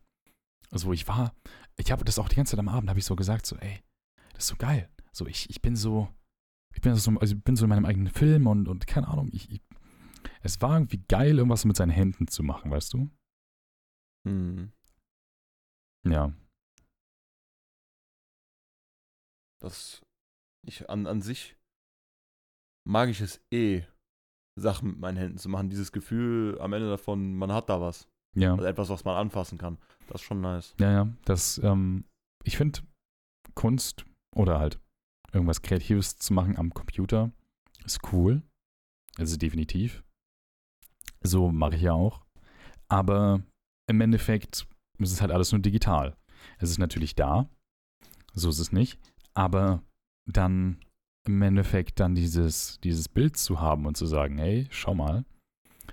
[0.71, 1.36] Also wo ich war,
[1.78, 3.84] ich habe das auch die ganze Zeit am Abend, habe ich so gesagt, so, ey,
[4.34, 4.89] das ist so geil.
[5.12, 6.08] So, ich, ich bin so,
[6.74, 9.30] ich bin so, also ich bin so in meinem eigenen Film und, und keine Ahnung,
[9.34, 9.62] ich, ich,
[10.41, 13.10] es war irgendwie geil, irgendwas mit seinen Händen zu machen, weißt du?
[14.24, 14.71] Mhm.
[16.06, 16.34] Ja.
[19.60, 20.02] Das,
[20.65, 21.58] ich, an, an sich
[22.88, 23.84] mag ich es eh,
[24.60, 25.70] Sachen mit meinen Händen zu machen.
[25.70, 28.08] Dieses Gefühl am Ende davon, man hat da was.
[28.36, 28.54] Ja.
[28.54, 29.78] Also etwas, was man anfassen kann.
[30.08, 30.74] Das ist schon nice.
[30.80, 31.08] Ja, ja.
[31.26, 32.06] Das, ähm,
[32.44, 32.82] ich finde
[33.56, 34.80] Kunst oder halt
[35.34, 37.32] irgendwas Kreatives zu machen am Computer
[37.86, 38.41] ist cool.
[39.17, 40.04] Also definitiv.
[41.24, 42.22] So mache ich ja auch.
[42.89, 43.44] Aber
[43.89, 44.67] im Endeffekt
[45.00, 46.17] ist es halt alles nur digital.
[46.58, 47.50] Es ist natürlich da.
[48.34, 49.00] So ist es nicht.
[49.34, 49.84] Aber
[50.30, 50.80] dann
[51.27, 55.25] im Endeffekt dann dieses, dieses Bild zu haben und zu sagen, hey, schau mal,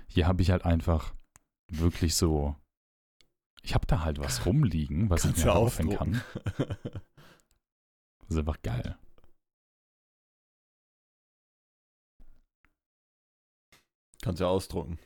[0.07, 1.13] hier habe ich halt einfach
[1.71, 2.55] wirklich so,
[3.61, 6.21] ich habe da halt was rumliegen, was ich Kannst mir du aufhängen kann.
[8.21, 8.95] Das ist einfach geil.
[14.21, 14.99] Kannst ja ausdrucken.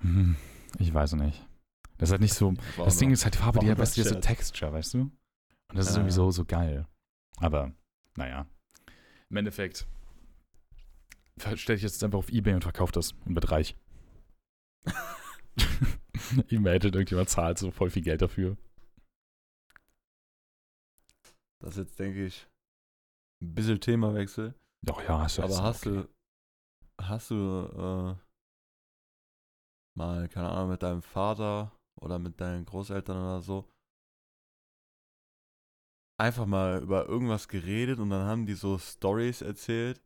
[0.00, 0.36] Hm,
[0.78, 1.46] Ich weiß nicht.
[1.98, 3.98] Das ist halt nicht so, War das Ding ist halt die Farbe, die hat weißt
[3.98, 4.14] du, so.
[4.20, 5.00] Texture, weißt du?
[5.00, 5.12] Und
[5.74, 6.16] das ist Ja, irgendwie ja.
[6.16, 6.86] so, so geil.
[7.36, 7.72] Aber,
[8.16, 8.46] naja.
[9.30, 9.86] Im Endeffekt
[11.56, 13.76] stelle ich jetzt einfach auf Ebay und verkaufe das und wird reich.
[16.48, 18.56] Imagine, irgendjemand zahlt so voll viel Geld dafür.
[21.60, 22.48] Das ist jetzt, denke ich,
[23.42, 24.54] ein bisschen Themawechsel.
[24.84, 26.06] Doch, ja, ist ja Aber hast okay.
[26.98, 28.16] du, hast du äh,
[29.96, 33.68] mal, keine Ahnung, mit deinem Vater oder mit deinen Großeltern oder so
[36.20, 40.00] einfach mal über irgendwas geredet und dann haben die so Stories erzählt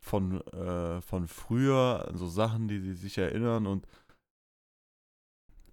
[0.00, 3.86] von, äh, von früher, so Sachen, die sie sich erinnern und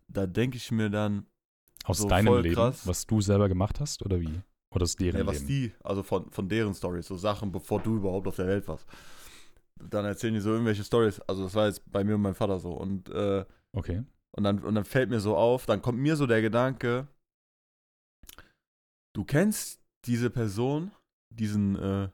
[0.08, 1.26] da denke ich mir dann,
[1.86, 2.86] Aus so deinem Leben, krass.
[2.86, 4.42] was du selber gemacht hast oder wie?
[4.74, 5.48] Oder aus deren ja, was Leben?
[5.48, 8.86] die, also von, von deren Stories, so Sachen, bevor du überhaupt auf der Welt warst.
[9.80, 11.20] Dann erzählen die so irgendwelche Stories.
[11.22, 12.72] Also das war jetzt bei mir und meinem Vater so.
[12.74, 14.04] Und, äh, Okay.
[14.32, 17.08] und, dann, und dann fällt mir so auf, dann kommt mir so der Gedanke,
[19.16, 20.92] du kennst diese Person,
[21.34, 22.10] diesen äh,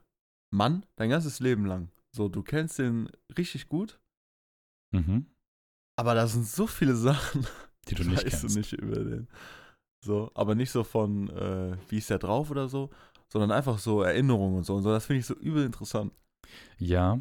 [0.52, 1.90] Mann, dein ganzes Leben lang.
[2.14, 4.00] So, du kennst den richtig gut,
[4.94, 5.26] Mhm.
[5.98, 7.46] aber da sind so viele Sachen,
[7.88, 8.54] Die du nicht weißt kennst.
[8.56, 9.28] du nicht über den.
[10.04, 12.90] So, aber nicht so von, äh, wie ist der drauf oder so,
[13.32, 14.74] sondern einfach so Erinnerungen und so.
[14.76, 16.12] Und so, das finde ich so übel interessant.
[16.78, 17.20] Ja,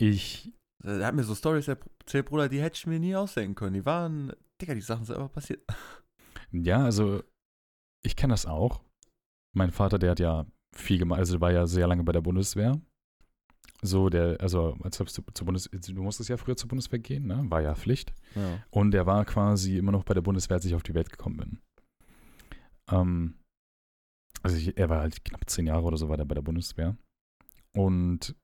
[0.00, 3.74] ich, Er hat mir so Stories erzählt, Bruder, die hätte ich mir nie ausdenken können.
[3.74, 5.62] Die waren, Digga, die Sachen sind einfach passiert.
[6.52, 7.22] ja, also
[8.04, 8.82] ich kenne das auch.
[9.54, 12.20] Mein Vater, der hat ja viel gemacht, also der war ja sehr lange bei der
[12.20, 12.80] Bundeswehr.
[13.80, 17.26] So, der, also als ob du zur Bundes, du musstest ja früher zur Bundeswehr gehen,
[17.26, 17.44] ne?
[17.48, 18.12] War ja Pflicht.
[18.34, 18.62] Ja.
[18.70, 21.36] Und er war quasi immer noch bei der Bundeswehr, als ich auf die Welt gekommen
[21.36, 21.60] bin.
[22.90, 23.38] Ähm,
[24.42, 26.96] also ich, er war halt knapp zehn Jahre oder so war der bei der Bundeswehr.
[27.72, 28.34] Und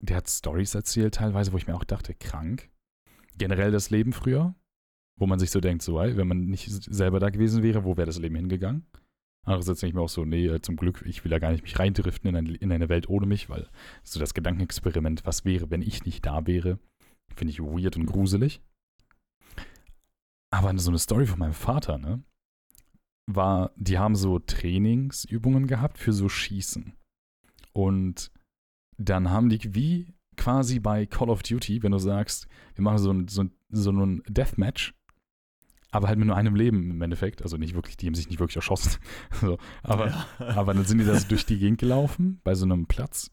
[0.00, 2.70] der hat Stories erzählt teilweise, wo ich mir auch dachte, krank.
[3.38, 4.54] Generell das Leben früher,
[5.18, 7.96] wo man sich so denkt, so, ey, wenn man nicht selber da gewesen wäre, wo
[7.96, 8.86] wäre das Leben hingegangen?
[9.44, 11.78] Andererseits denke ich mir auch so, nee, zum Glück, ich will da gar nicht mich
[11.78, 13.68] reindriften in, ein, in eine Welt ohne mich, weil
[14.04, 16.78] so das Gedankenexperiment, was wäre, wenn ich nicht da wäre,
[17.34, 18.60] finde ich weird und gruselig.
[20.50, 22.22] Aber so eine Story von meinem Vater, ne,
[23.26, 26.92] war, die haben so Trainingsübungen gehabt für so Schießen.
[27.72, 28.30] Und
[28.98, 33.12] dann haben die wie quasi bei Call of Duty, wenn du sagst, wir machen so
[33.12, 34.94] ein, so ein, so ein Deathmatch,
[35.92, 37.42] aber halt mit nur einem Leben im Endeffekt.
[37.42, 38.98] Also nicht wirklich, die haben sich nicht wirklich erschossen.
[39.40, 40.26] so, aber, ja.
[40.56, 43.30] aber dann sind die da so durch die Gegend gelaufen, bei so einem Platz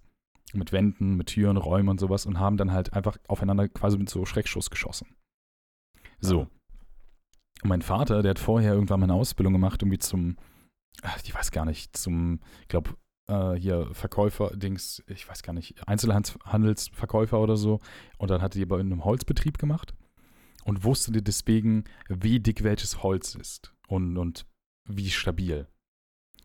[0.53, 4.09] mit Wänden, mit Türen, Räumen und sowas und haben dann halt einfach aufeinander quasi mit
[4.09, 5.15] so Schreckschuss geschossen.
[6.19, 6.47] So.
[7.61, 10.37] Und mein Vater, der hat vorher irgendwann mal eine Ausbildung gemacht, irgendwie zum,
[11.23, 12.95] ich weiß gar nicht, zum, ich glaube,
[13.27, 17.79] äh, hier Verkäufer, Dings, ich weiß gar nicht, Einzelhandelsverkäufer oder so.
[18.17, 19.93] Und dann hat die bei einem Holzbetrieb gemacht
[20.63, 24.45] und wusste deswegen, wie dick welches Holz ist und, und
[24.85, 25.67] wie stabil.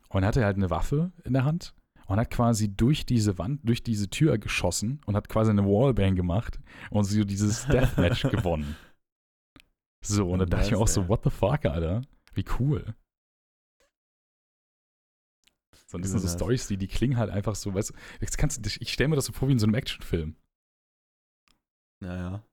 [0.08, 1.74] Und dann hatte er halt eine Waffe in der Hand
[2.06, 6.14] und hat quasi durch diese Wand, durch diese Tür geschossen und hat quasi eine Wallbang
[6.14, 8.76] gemacht und so dieses Deathmatch gewonnen.
[10.02, 12.02] So, und dann dachte ich mir auch so, what the fuck, Alter?
[12.34, 12.94] Wie cool.
[15.86, 18.92] So, das sind so Stories, die, die klingen halt einfach so, weißt du, kannst, ich
[18.92, 20.36] stelle mir das so vor wie in so einem Actionfilm.
[22.00, 22.44] Naja.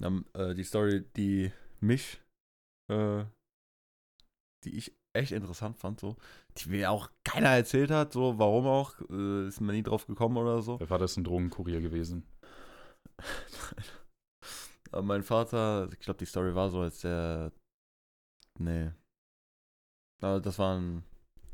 [0.00, 2.20] Äh, die Story, die mich,
[2.90, 3.24] äh,
[4.64, 6.16] die ich echt interessant fand, so,
[6.58, 10.36] die mir auch keiner erzählt hat, so, warum auch, äh, ist mir nie drauf gekommen
[10.36, 10.80] oder so.
[10.80, 12.26] Wer war das ein Drogenkurier gewesen?
[14.90, 17.52] Aber mein Vater, ich glaube, die Story war so, als der,
[18.58, 18.90] nee.
[20.22, 21.04] Aber das waren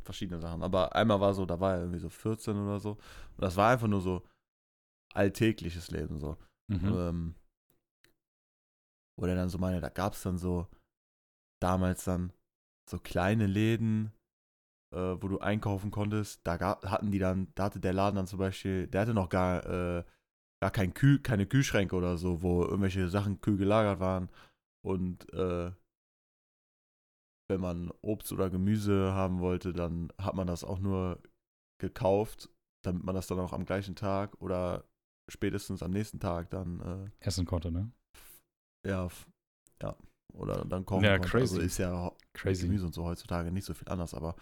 [0.02, 0.62] verschiedene Sachen.
[0.62, 2.92] Aber einmal war so, da war er irgendwie so 14 oder so.
[2.92, 4.26] Und das war einfach nur so
[5.14, 6.36] alltägliches Leben, so.
[6.70, 6.86] Mhm.
[6.86, 7.34] Ähm,
[9.18, 10.68] wo der dann so meine, da gab es dann so
[11.60, 12.32] damals dann
[12.88, 14.12] so kleine Läden,
[14.94, 16.40] äh, wo du einkaufen konntest.
[16.44, 19.28] Da gab, hatten die dann, da hatte der Laden dann zum Beispiel, der hatte noch
[19.28, 20.04] gar, äh,
[20.62, 24.30] gar kein Kühl, keine Kühlschränke oder so, wo irgendwelche Sachen kühl gelagert waren.
[24.84, 25.72] Und äh,
[27.50, 31.20] wenn man Obst oder Gemüse haben wollte, dann hat man das auch nur
[31.80, 32.50] gekauft,
[32.84, 34.84] damit man das dann auch am gleichen Tag oder
[35.28, 37.90] spätestens am nächsten Tag dann äh, essen konnte, ne?
[38.86, 39.08] Ja,
[39.82, 39.96] ja.
[40.32, 41.12] Oder dann kochen ja.
[41.12, 41.54] Also crazy.
[41.54, 42.66] Also ist ja crazy.
[42.66, 44.36] Gemüse und so heutzutage nicht so viel anders, aber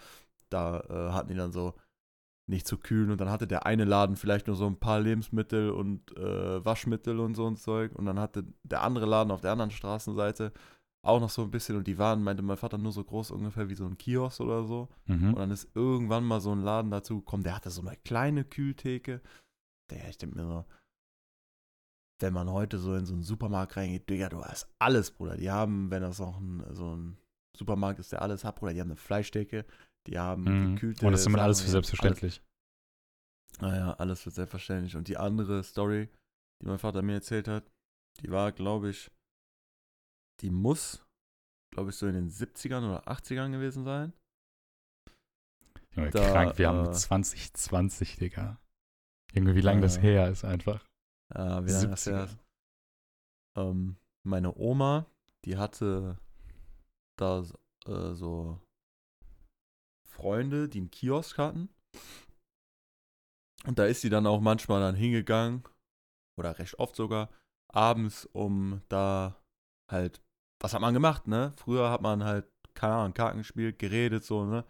[0.51, 1.75] da äh, hatten die dann so
[2.49, 5.71] nicht zu kühlen und dann hatte der eine Laden vielleicht nur so ein paar Lebensmittel
[5.71, 9.53] und äh, Waschmittel und so ein Zeug und dann hatte der andere Laden auf der
[9.53, 10.53] anderen Straßenseite
[11.07, 13.69] auch noch so ein bisschen und die waren, meinte mein Vater, nur so groß ungefähr
[13.69, 14.89] wie so ein Kiosk oder so.
[15.07, 15.31] Mhm.
[15.31, 18.45] Und dann ist irgendwann mal so ein Laden dazu gekommen, der hatte so eine kleine
[18.45, 19.21] Kühltheke.
[19.91, 20.65] Der, ich denke mir so,
[22.19, 25.37] wenn man heute so in so einen Supermarkt reingeht, Digga, du hast alles, Bruder.
[25.37, 27.19] Die haben, wenn das auch ein, so ein
[27.57, 29.67] Supermarkt ist, der alles hat, Bruder, die haben eine Fleischtheke,
[30.07, 30.75] die haben mhm.
[30.75, 31.07] gekühlte.
[31.07, 32.43] Und das ist immer alles für selbstverständlich.
[33.61, 34.97] Naja, alles, alles für selbstverständlich.
[34.97, 36.09] Und die andere Story,
[36.63, 37.71] die mein Vater mir erzählt hat,
[38.23, 39.11] die war, glaube ich,
[40.41, 41.07] die muss,
[41.73, 44.13] glaube ich, so in den 70ern oder 80ern gewesen sein.
[45.95, 48.61] Junge, da, krank, wir äh, haben 2020, Digga.
[49.35, 50.87] Junge, wie lange äh, das her ist einfach.
[51.35, 52.39] Ja, lange das her ist.
[53.57, 55.07] Ähm, meine Oma,
[55.45, 56.19] die hatte
[57.19, 57.45] da
[57.87, 58.61] äh, so
[60.09, 61.69] Freunde, die einen Kiosk hatten.
[63.67, 65.65] Und da ist sie dann auch manchmal dann hingegangen,
[66.39, 67.31] oder recht oft sogar,
[67.69, 69.43] abends, um da
[69.91, 70.23] halt
[70.61, 71.53] was hat man gemacht, ne?
[71.57, 74.65] Früher hat man halt, keine Ahnung, Karten gespielt, geredet, so, ne?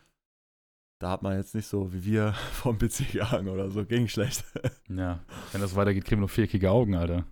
[0.99, 4.45] Da hat man jetzt nicht so wie wir vom PC gehangen oder so, ging schlecht.
[4.89, 7.27] Ja, wenn das weitergeht, kriegen wir noch viereckige Augen, Alter.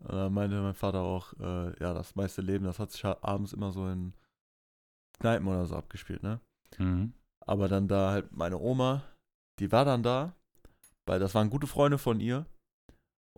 [0.00, 3.52] Da meinte mein Vater auch, äh, ja, das meiste Leben, das hat sich halt abends
[3.52, 4.12] immer so in
[5.20, 6.40] Kneipen oder so abgespielt, ne?
[6.78, 7.12] Mhm.
[7.46, 9.02] Aber dann da halt meine Oma,
[9.60, 10.34] die war dann da,
[11.06, 12.46] weil das waren gute Freunde von ihr.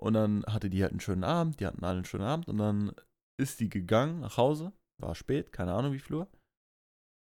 [0.01, 2.59] Und dann hatte die halt einen schönen Abend, die hatten alle einen schönen Abend und
[2.59, 2.93] dann
[3.41, 6.29] ist die gegangen nach Hause, war spät, keine Ahnung wie viel Uhr.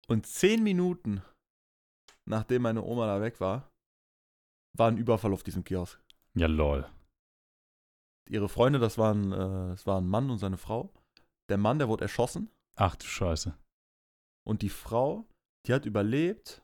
[0.09, 1.23] Und zehn Minuten,
[2.29, 3.71] nachdem meine Oma da weg war,
[4.77, 6.01] war ein Überfall auf diesem Kiosk.
[6.35, 6.89] Ja, lol.
[8.29, 10.93] Ihre Freunde, das waren, äh, das waren ein Mann und seine Frau.
[11.49, 12.51] Der Mann, der wurde erschossen.
[12.77, 13.57] Ach du Scheiße.
[14.47, 15.27] Und die Frau,
[15.67, 16.63] die hat überlebt,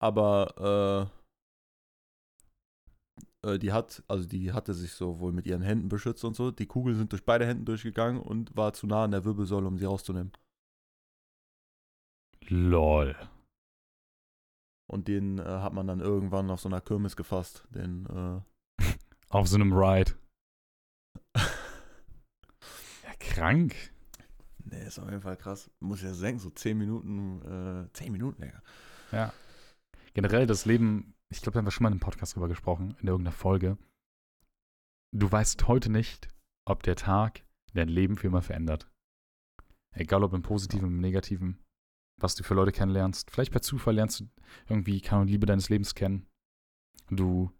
[0.00, 1.10] aber
[3.42, 6.36] äh, äh, die hat, also die hatte sich so wohl mit ihren Händen beschützt und
[6.36, 6.50] so.
[6.50, 9.78] Die Kugeln sind durch beide Hände durchgegangen und war zu nah an der Wirbelsäule, um
[9.78, 10.32] sie rauszunehmen.
[12.48, 13.16] Lol.
[14.92, 18.84] Und den äh, hat man dann irgendwann auf so einer Kirmes gefasst, den, äh,
[19.30, 20.12] Auf so einem Ride.
[23.02, 23.74] Ja, krank.
[24.64, 25.70] Nee, ist auf jeden Fall krass.
[25.80, 28.62] Muss ja denken, so 10 Minuten, äh, 10 Minuten, Digga.
[29.10, 29.32] Ja.
[30.12, 32.94] Generell das Leben, ich glaube, da haben wir schon mal in einem Podcast drüber gesprochen,
[33.00, 33.78] in irgendeiner Folge.
[35.12, 36.28] Du weißt heute nicht,
[36.66, 38.90] ob der Tag dein Leben für immer verändert.
[39.94, 41.64] Egal ob im Positiven, im Negativen,
[42.22, 43.30] was du für Leute kennenlernst.
[43.30, 44.28] Vielleicht per Zufall lernst du
[44.68, 46.26] irgendwie keine Liebe deines Lebens kennen.
[47.10, 47.50] Du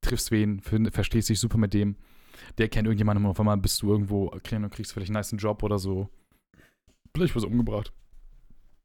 [0.00, 1.96] triffst wen, find- verstehst dich super mit dem.
[2.58, 5.34] Der kennt irgendjemanden und auf einmal bist du irgendwo, kriegst und kriegst vielleicht einen nice
[5.36, 6.08] Job oder so.
[7.14, 7.92] Vielleicht was umgebracht.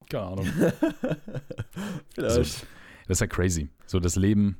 [0.10, 0.46] Keine Ahnung.
[2.14, 2.68] Vielleicht.
[3.08, 3.70] Das ist ja crazy.
[3.86, 4.58] So, das Leben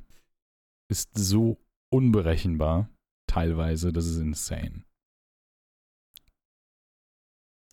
[0.90, 1.58] ist so
[1.90, 2.90] unberechenbar,
[3.26, 4.84] teilweise, das ist insane.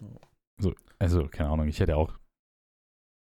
[0.01, 0.19] Oh.
[0.57, 2.17] So, also, keine Ahnung, ich hätte auch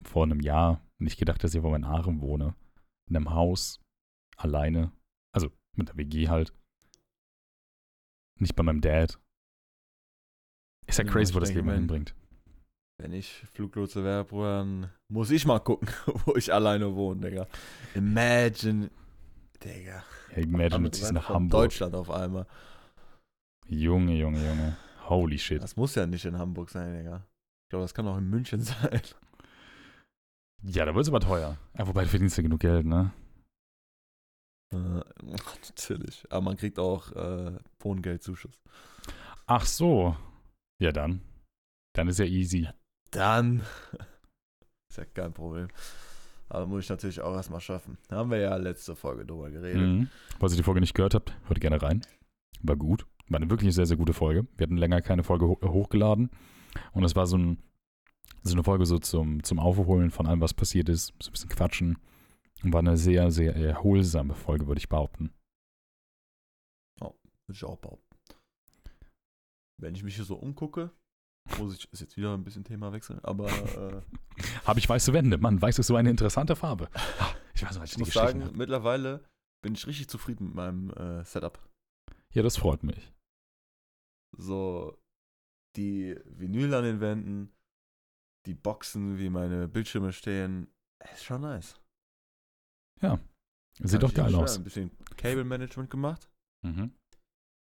[0.03, 2.55] vor einem Jahr nicht gedacht, dass ich vor meinen Aachen wohne.
[3.09, 3.79] In einem Haus,
[4.35, 4.91] alleine.
[5.33, 6.53] Also mit der WG halt.
[8.39, 9.19] Nicht bei meinem Dad.
[10.87, 12.15] Ist ja Ja, crazy, wo das Leben hinbringt.
[12.99, 15.87] Wenn ich Fluglotse wäre, Bruder, dann muss ich mal gucken,
[16.25, 17.47] wo ich alleine wohne, Digga.
[17.93, 18.89] Imagine,
[19.63, 20.03] Digga.
[20.35, 21.61] Ja, imagine, du ziehst nach Hamburg.
[21.63, 22.47] Deutschland auf einmal.
[23.67, 24.77] Junge, Junge, Junge.
[25.09, 25.61] Holy shit.
[25.61, 27.27] Das muss ja nicht in Hamburg sein, Digga.
[27.65, 29.01] Ich glaube, das kann auch in München sein.
[30.63, 31.57] Ja, da wird es aber teuer.
[31.77, 33.11] Ja, wobei du verdienst ja genug Geld, ne?
[34.73, 34.77] Äh,
[35.23, 36.25] natürlich.
[36.29, 38.61] Aber man kriegt auch äh, Wohngeldzuschuss.
[39.45, 40.15] Ach so.
[40.79, 41.21] Ja, dann.
[41.93, 42.67] Dann ist ja easy.
[43.11, 43.59] Dann
[44.89, 45.67] ist ja kein Problem.
[46.49, 47.97] Aber muss ich natürlich auch erstmal schaffen.
[48.07, 49.81] Da haben wir ja letzte Folge drüber geredet.
[49.81, 50.09] Mhm.
[50.39, 52.01] Falls ihr die Folge nicht gehört habt, hört gerne rein.
[52.61, 53.05] War gut.
[53.27, 54.47] War eine wirklich sehr, sehr gute Folge.
[54.55, 56.29] Wir hatten länger keine Folge ho hochgeladen.
[56.93, 57.57] Und es war so, ein,
[58.43, 61.13] so eine Folge so zum, zum Aufholen von allem, was passiert ist.
[61.21, 61.97] So ein bisschen quatschen.
[62.63, 65.31] War eine sehr, sehr erholsame Folge, würde ich behaupten.
[67.47, 68.03] Würde ich auch behaupten.
[69.79, 70.91] Wenn ich mich hier so umgucke,
[71.57, 74.01] muss ich, ist jetzt wieder ein bisschen Thema wechseln, aber äh,
[74.65, 75.37] Habe ich weiße Wände.
[75.37, 76.89] Mann, weiß ist so eine interessante Farbe.
[77.53, 78.57] Ich weiß noch, ich ich muss sagen, habe.
[78.57, 79.23] mittlerweile
[79.63, 81.57] bin ich richtig zufrieden mit meinem äh, Setup.
[82.33, 83.13] Ja, das freut mich.
[84.35, 84.97] So
[85.77, 87.55] die Vinyl an den Wänden,
[88.47, 90.67] die Boxen, wie meine Bildschirme stehen,
[91.13, 91.79] ist schon nice.
[93.79, 94.57] Sieht Kann doch geil aus.
[94.57, 96.29] Ein bisschen Cable Management gemacht.
[96.63, 96.91] Mhm.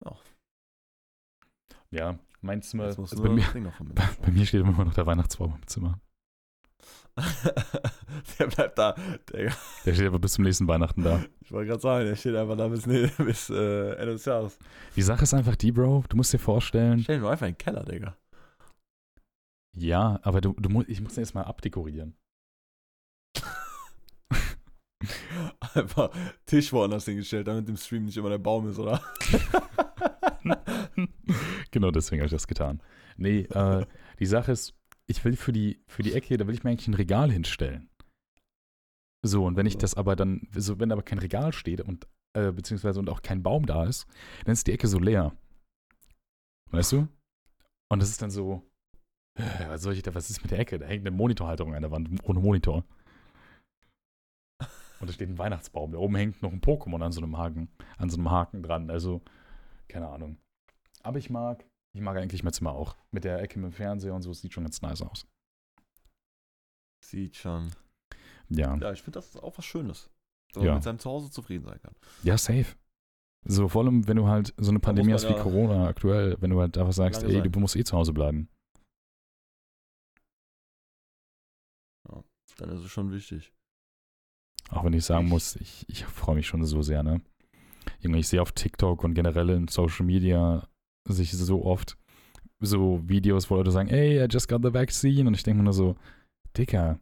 [0.04, 0.16] Ja.
[1.90, 2.84] Ja, mein Zimmer.
[2.84, 3.44] Also bei, mir,
[3.94, 6.00] bei, bei mir steht immer noch der Weihnachtsbaum im Zimmer.
[8.38, 8.94] der bleibt da.
[9.32, 9.52] Der,
[9.84, 11.24] Der steht aber bis zum nächsten Weihnachten da.
[11.40, 14.56] ich wollte gerade sagen, der steht einfach da bis, nee, bis äh, Ende des Jahres.
[14.94, 17.58] Die Sache ist einfach die, Bro, du musst dir vorstellen, Stell nur einfach in den
[17.58, 18.16] Keller, Digga.
[19.78, 22.16] Ja, aber du, du musst, ich muss den erstmal abdekorieren.
[25.74, 26.10] Einfach
[26.46, 29.02] Tisch woanders hingestellt, damit im Stream nicht immer der Baum ist, oder?
[31.70, 32.82] genau deswegen habe ich das getan.
[33.16, 33.86] Nee, äh,
[34.18, 34.74] die Sache ist,
[35.06, 37.88] ich will für die, für die Ecke, da will ich mir eigentlich ein Regal hinstellen.
[39.22, 42.52] So, und wenn ich das aber dann, so, wenn aber kein Regal steht und, äh,
[42.52, 44.06] beziehungsweise und auch kein Baum da ist,
[44.44, 45.36] dann ist die Ecke so leer.
[46.70, 47.08] Weißt du?
[47.88, 48.67] Und das ist dann so,
[49.68, 50.78] was soll ich da, was ist mit der Ecke?
[50.78, 52.84] Da hängt eine Monitorhalterung an der Wand, ohne Monitor.
[55.00, 55.92] Und da steht ein Weihnachtsbaum.
[55.92, 58.90] Da oben hängt noch ein Pokémon an so einem Haken, an so einem Haken dran.
[58.90, 59.22] Also,
[59.86, 60.38] keine Ahnung.
[61.04, 62.96] Aber ich mag, ich mag eigentlich mein Zimmer auch.
[63.12, 65.26] Mit der Ecke mit dem Fernseher und so, sieht schon ganz nice aus.
[67.04, 67.70] Sieht schon.
[68.48, 68.76] Ja.
[68.76, 70.10] Ja, ich finde, das ist auch was Schönes.
[70.52, 70.74] Dass man Ja.
[70.74, 71.94] mit seinem Zuhause zufrieden sein kann.
[72.24, 72.74] Ja, safe.
[73.46, 76.36] So, vor allem, wenn du halt so eine Pandemie hast man wie ja Corona aktuell,
[76.40, 77.52] wenn du halt einfach sagst, ey, sein.
[77.52, 78.48] du musst eh zu Hause bleiben.
[82.58, 83.52] Dann ist es schon wichtig.
[84.70, 87.22] Auch wenn ich sagen muss, ich, ich freue mich schon so sehr, ne?
[88.00, 90.68] Junge, ich sehe auf TikTok und generell in Social Media
[91.08, 91.96] sich so oft
[92.60, 95.26] so Videos, wo Leute sagen, ey, I just got the vaccine.
[95.28, 95.96] Und ich denke mir nur so,
[96.56, 96.98] Dicker,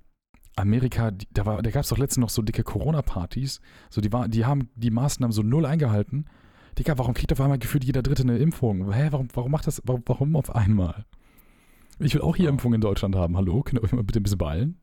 [0.54, 3.60] Amerika, die, da, war- da gab es doch letztens noch so dicke Corona-Partys.
[3.90, 6.26] So, die, war, die haben die Maßnahmen so null eingehalten.
[6.78, 8.92] Dicker, warum kriegt auf einmal gefühlt jeder Dritte eine Impfung?
[8.92, 11.06] Hä, warum, warum macht das, warum, warum auf einmal?
[11.98, 12.50] Ich will auch hier Ja.
[12.50, 13.36] Impfung in Deutschland haben.
[13.38, 14.78] Hallo, könnt ihr euch mal bitte ein bisschen beeilen?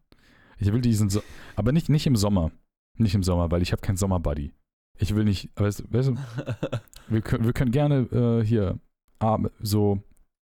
[0.64, 1.22] Ich will diesen, so
[1.58, 2.52] aber nicht, nicht im Sommer.
[2.98, 4.54] Nicht im Sommer, weil ich habe keinen Sommerbuddy.
[4.98, 6.18] Ich will nicht, weißt, weißt du,
[7.10, 8.80] wir können, wir können gerne äh, hier
[9.20, 10.02] Abend, so,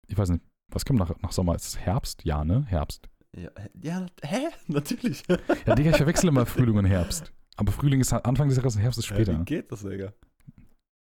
[0.08, 1.56] ich weiß nicht, was kommt nach, nach Sommer?
[1.56, 2.24] Ist es Herbst?
[2.26, 2.66] Ja, ne?
[2.68, 3.10] Herbst.
[3.36, 4.48] ja, ja, hä?
[4.68, 5.24] Natürlich.
[5.66, 7.32] Ja, Digga, ich verwechsel immer Frühling und Herbst.
[7.56, 9.40] Aber Frühling ist Anfang des Jahres und Herbst ist später.
[9.40, 10.14] wie geht das, Digga?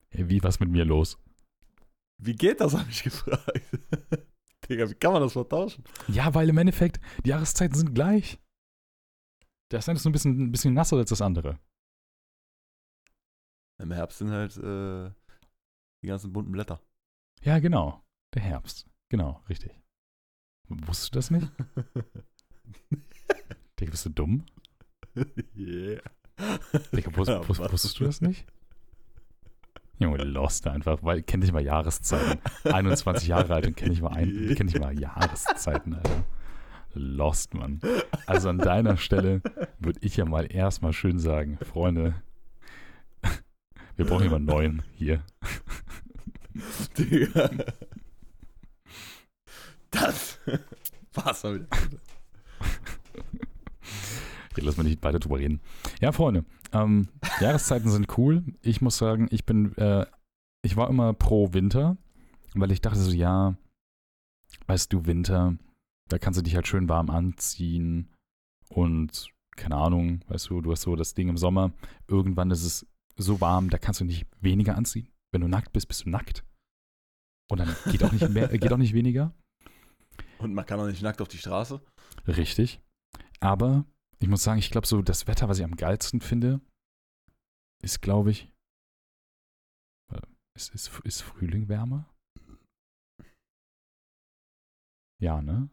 [0.09, 1.18] Ey, wie, was mit mir los?
[2.22, 3.61] Wie geht das, habe ich gefragt.
[4.70, 5.84] Digga, wie kann man das vertauschen?
[6.07, 8.39] Ja, weil im Endeffekt, die Jahreszeiten sind gleich.
[9.76, 11.59] Das eine ist nur ein bisschen, ein bisschen nasser als das andere.
[13.78, 15.11] Im Herbst sind halt äh,
[16.01, 16.80] Die ganzen bunten Blätter.
[17.41, 18.01] Ja, genau.
[18.34, 18.89] Der Herbst.
[19.09, 19.78] Genau, richtig.
[20.69, 21.51] Wusstest du das nicht?
[23.80, 24.45] Digga, bist du dumm?
[25.55, 26.01] yeah.
[26.93, 28.45] Digga, wus wus wusstest du das nicht?
[29.99, 32.39] Junge, lost einfach, weil kenn nicht mal Jahreszeiten.
[32.63, 36.23] 21 Jahre alt und kenn nicht mal ein, kenn nicht mal Jahreszeiten, Alter.
[36.96, 37.82] Lost, Mann.
[38.26, 39.41] Also an deiner Stelle
[39.80, 42.16] würde ich ja mal erstmal schön sagen, Freunde,
[43.96, 45.24] wir brauchen jemanden neuen hier.
[46.98, 47.50] Digga.
[49.91, 50.39] Das
[51.14, 51.68] war's mal wieder.
[54.52, 55.60] Okay, lass mal nicht weiter drüber reden.
[56.00, 57.10] Ja, Freunde, ähm,
[57.41, 58.43] Jahreszeiten sind cool.
[58.62, 60.06] Ich muss sagen, ich bin, äh,
[60.62, 61.98] ich war immer pro Winter,
[62.54, 63.56] weil ich dachte so, ja,
[64.68, 65.58] weißt du, Winter,
[66.10, 68.14] da kannst du dich halt schön warm anziehen
[68.70, 71.72] und keine Ahnung, weißt du, du hast so das Ding im Sommer,
[72.08, 72.86] irgendwann ist es
[73.16, 75.08] so warm, da kannst du nicht weniger anziehen.
[75.32, 76.43] Wenn du nackt bist, bist du nackt.
[77.49, 79.34] Und dann geht auch nicht mehr, geht auch nicht weniger.
[80.39, 81.82] Und man kann auch nicht nackt auf die Straße.
[82.28, 82.82] Richtig.
[83.39, 83.86] Aber
[84.20, 86.60] ich muss sagen, ich glaube, so das Wetter, was ich am geilsten finde,
[87.82, 88.51] ist, glaube ich,
[90.56, 92.10] ist, ist, ist Frühling wärmer?
[95.22, 95.70] Ja, ne?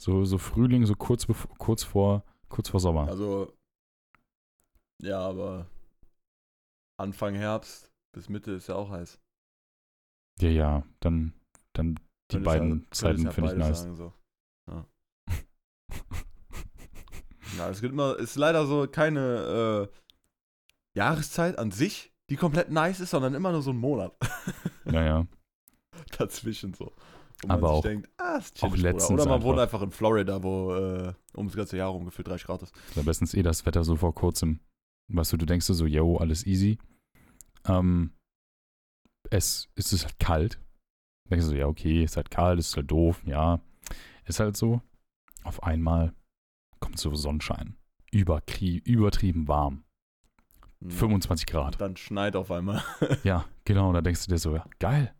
[0.00, 1.26] So, so Frühling, so kurz,
[1.58, 3.06] kurz, vor, kurz vor Sommer.
[3.06, 3.52] Also,
[5.02, 5.66] ja, aber
[6.96, 9.20] Anfang Herbst bis Mitte ist ja auch heiß.
[10.40, 11.34] Ja, ja, dann,
[11.74, 11.96] dann
[12.30, 13.78] die Könntest beiden ja- könntest Zeiten ja finde ich nice.
[13.82, 14.14] Sagen, so.
[14.70, 14.86] ja.
[17.58, 19.96] ja, es gibt immer, ist leider so keine äh,
[20.96, 24.16] Jahreszeit an sich, die komplett nice ist, sondern immer nur so ein Monat
[24.86, 25.26] Naja,
[26.16, 26.90] dazwischen so.
[27.48, 29.74] Aber man sich auch- denkt, ah, ist auch letztens Oder man wohnt einfach.
[29.80, 32.74] einfach in Florida, wo äh, ums ganze Jahr rum gefühlt 30 Grad ist.
[32.94, 34.60] da bestens eh das Wetter so vor kurzem.
[35.12, 36.78] Weißt du, du denkst dir so, yo, alles easy.
[37.66, 38.12] Ähm,
[39.30, 40.60] es, es ist halt kalt.
[41.30, 43.60] Denkst du so, ja, okay, ist halt kalt, ist halt doof, ja.
[44.24, 44.80] Ist halt so.
[45.44, 46.12] Auf einmal
[46.80, 47.76] kommt so Sonnenschein.
[48.12, 49.84] Überkrie übertrieben warm.
[50.82, 50.90] Hm.
[50.90, 51.74] 25 Grad.
[51.74, 52.82] Und dann schneit auf einmal.
[53.24, 53.88] Ja, genau.
[53.88, 55.14] Und da denkst du dir so, ja, geil.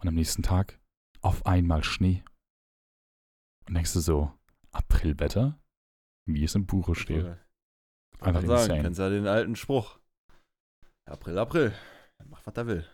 [0.00, 0.78] Und am nächsten Tag
[1.22, 2.22] auf einmal Schnee.
[3.66, 4.32] Und denkst du so,
[4.72, 5.58] Aprilwetter?
[6.26, 7.24] Wie es im Buche steht.
[8.20, 9.98] Einfach Kann sagen, kennst ja den alten Spruch.
[11.06, 11.74] April, April.
[12.28, 12.86] Mach, was er will.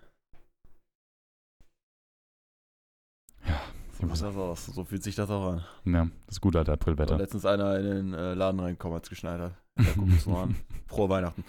[3.46, 3.60] Ja,
[3.92, 4.66] So, das aus.
[4.66, 5.64] so fühlt sich das auch an.
[5.84, 7.16] ja, das ist gut, alter Da Aprilwetter.
[7.18, 9.54] letztens einer in den äh, Laden reingekommen, als es geschneit hat.
[9.78, 10.56] Ja, guck mal an.
[10.86, 11.44] Frohe Weihnachten.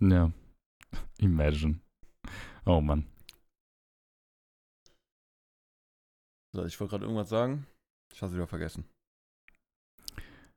[0.00, 0.30] Ja.
[1.18, 1.80] Imagine.
[2.64, 3.06] Oh Mann.
[6.52, 7.66] So, ich wollte gerade irgendwas sagen.
[8.12, 8.84] Ich habe es wieder vergessen.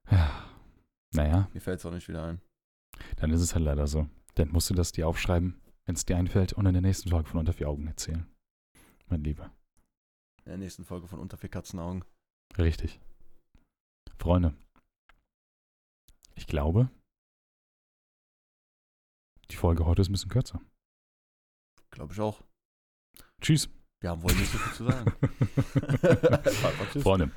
[0.10, 0.50] Ja.
[1.16, 2.42] Naja, Mir fällt es auch nicht wieder ein.
[3.18, 4.10] dann ist es halt leider so.
[4.34, 7.30] Dann musst du das dir aufschreiben, wenn es dir einfällt und in der nächsten Folge
[7.30, 8.26] von Unter vier Augen erzählen.
[9.06, 9.56] Mein Lieber.
[10.40, 12.04] In der nächsten Folge von Unter vier Katzenaugen.
[12.58, 13.00] Richtig.
[14.18, 14.56] Freunde.
[16.34, 16.90] Ich glaube,
[19.52, 20.62] die Folge heute ist ein bisschen kürzer.
[21.92, 22.42] Glaube ich auch.
[23.40, 23.70] Tschüss.
[24.04, 25.14] Wir haben wohl nicht so viel zu sagen.
[27.02, 27.32] Freunde.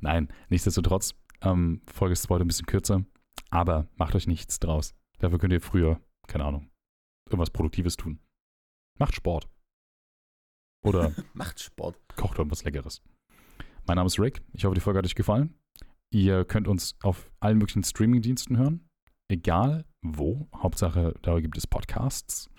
[0.00, 3.06] Nein, nichtsdestotrotz, ähm, Folge ist heute ein bisschen kürzer,
[3.48, 4.94] aber macht euch nichts draus.
[5.20, 6.70] Dafür könnt ihr früher, keine Ahnung,
[7.26, 8.20] irgendwas Produktives tun.
[8.98, 9.48] Macht Sport.
[10.84, 11.96] Oder Macht Sport.
[12.16, 13.00] kocht irgendwas Leckeres.
[13.86, 14.42] Mein Name ist Rick.
[14.52, 15.58] Ich hoffe, die Folge hat euch gefallen.
[16.12, 18.86] Ihr könnt uns auf allen möglichen Streaming-Diensten hören.
[19.28, 20.50] Egal wo.
[20.54, 22.50] Hauptsache, da gibt es Podcasts.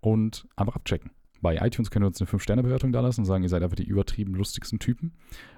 [0.00, 1.12] Und einfach abchecken.
[1.46, 3.84] Bei iTunes könnt ihr uns eine 5-Sterne-Bewertung da lassen und sagen, ihr seid einfach die
[3.86, 5.16] übertrieben lustigsten Typen.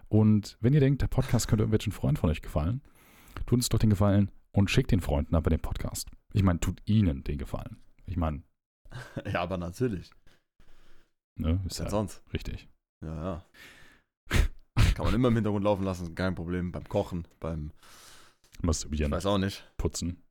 [0.08, 2.82] Und wenn ihr denkt, der Podcast könnte irgendwelchen Freunden von euch gefallen,
[3.46, 6.10] tut uns doch den Gefallen und schickt den Freunden aber den Podcast.
[6.34, 7.78] Ich meine, tut ihnen den Gefallen.
[8.04, 8.42] Ich meine,
[9.32, 10.10] Ja, aber natürlich.
[11.40, 12.22] ne, ist ja sonst?
[12.34, 12.68] richtig.
[13.02, 14.38] Ja, ja.
[14.94, 16.70] Kann man immer im Hintergrund laufen lassen, kein Problem.
[16.70, 17.72] Beim Kochen, beim.
[18.52, 19.66] Ich Masturbieren, weiß auch nicht.
[19.78, 20.22] putzen.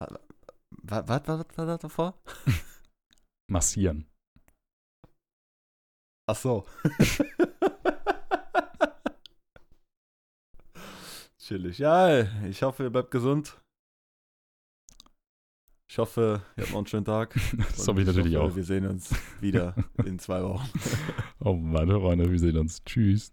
[0.00, 0.10] Was,
[0.82, 2.18] was, was, was war das davor?
[3.50, 4.06] Massieren.
[6.26, 6.64] Ach so.
[11.38, 11.78] Chillig.
[11.78, 13.60] Ja, ich hoffe, ihr bleibt gesund.
[15.90, 17.34] Ich hoffe, ihr habt noch einen schönen Tag.
[17.58, 18.56] Das hoffe ich natürlich hoffe, auch.
[18.56, 19.74] Wir sehen uns wieder
[20.04, 20.68] in zwei Wochen.
[21.40, 22.82] Oh Mann, Freunde, wir sehen uns.
[22.84, 23.32] Tschüss.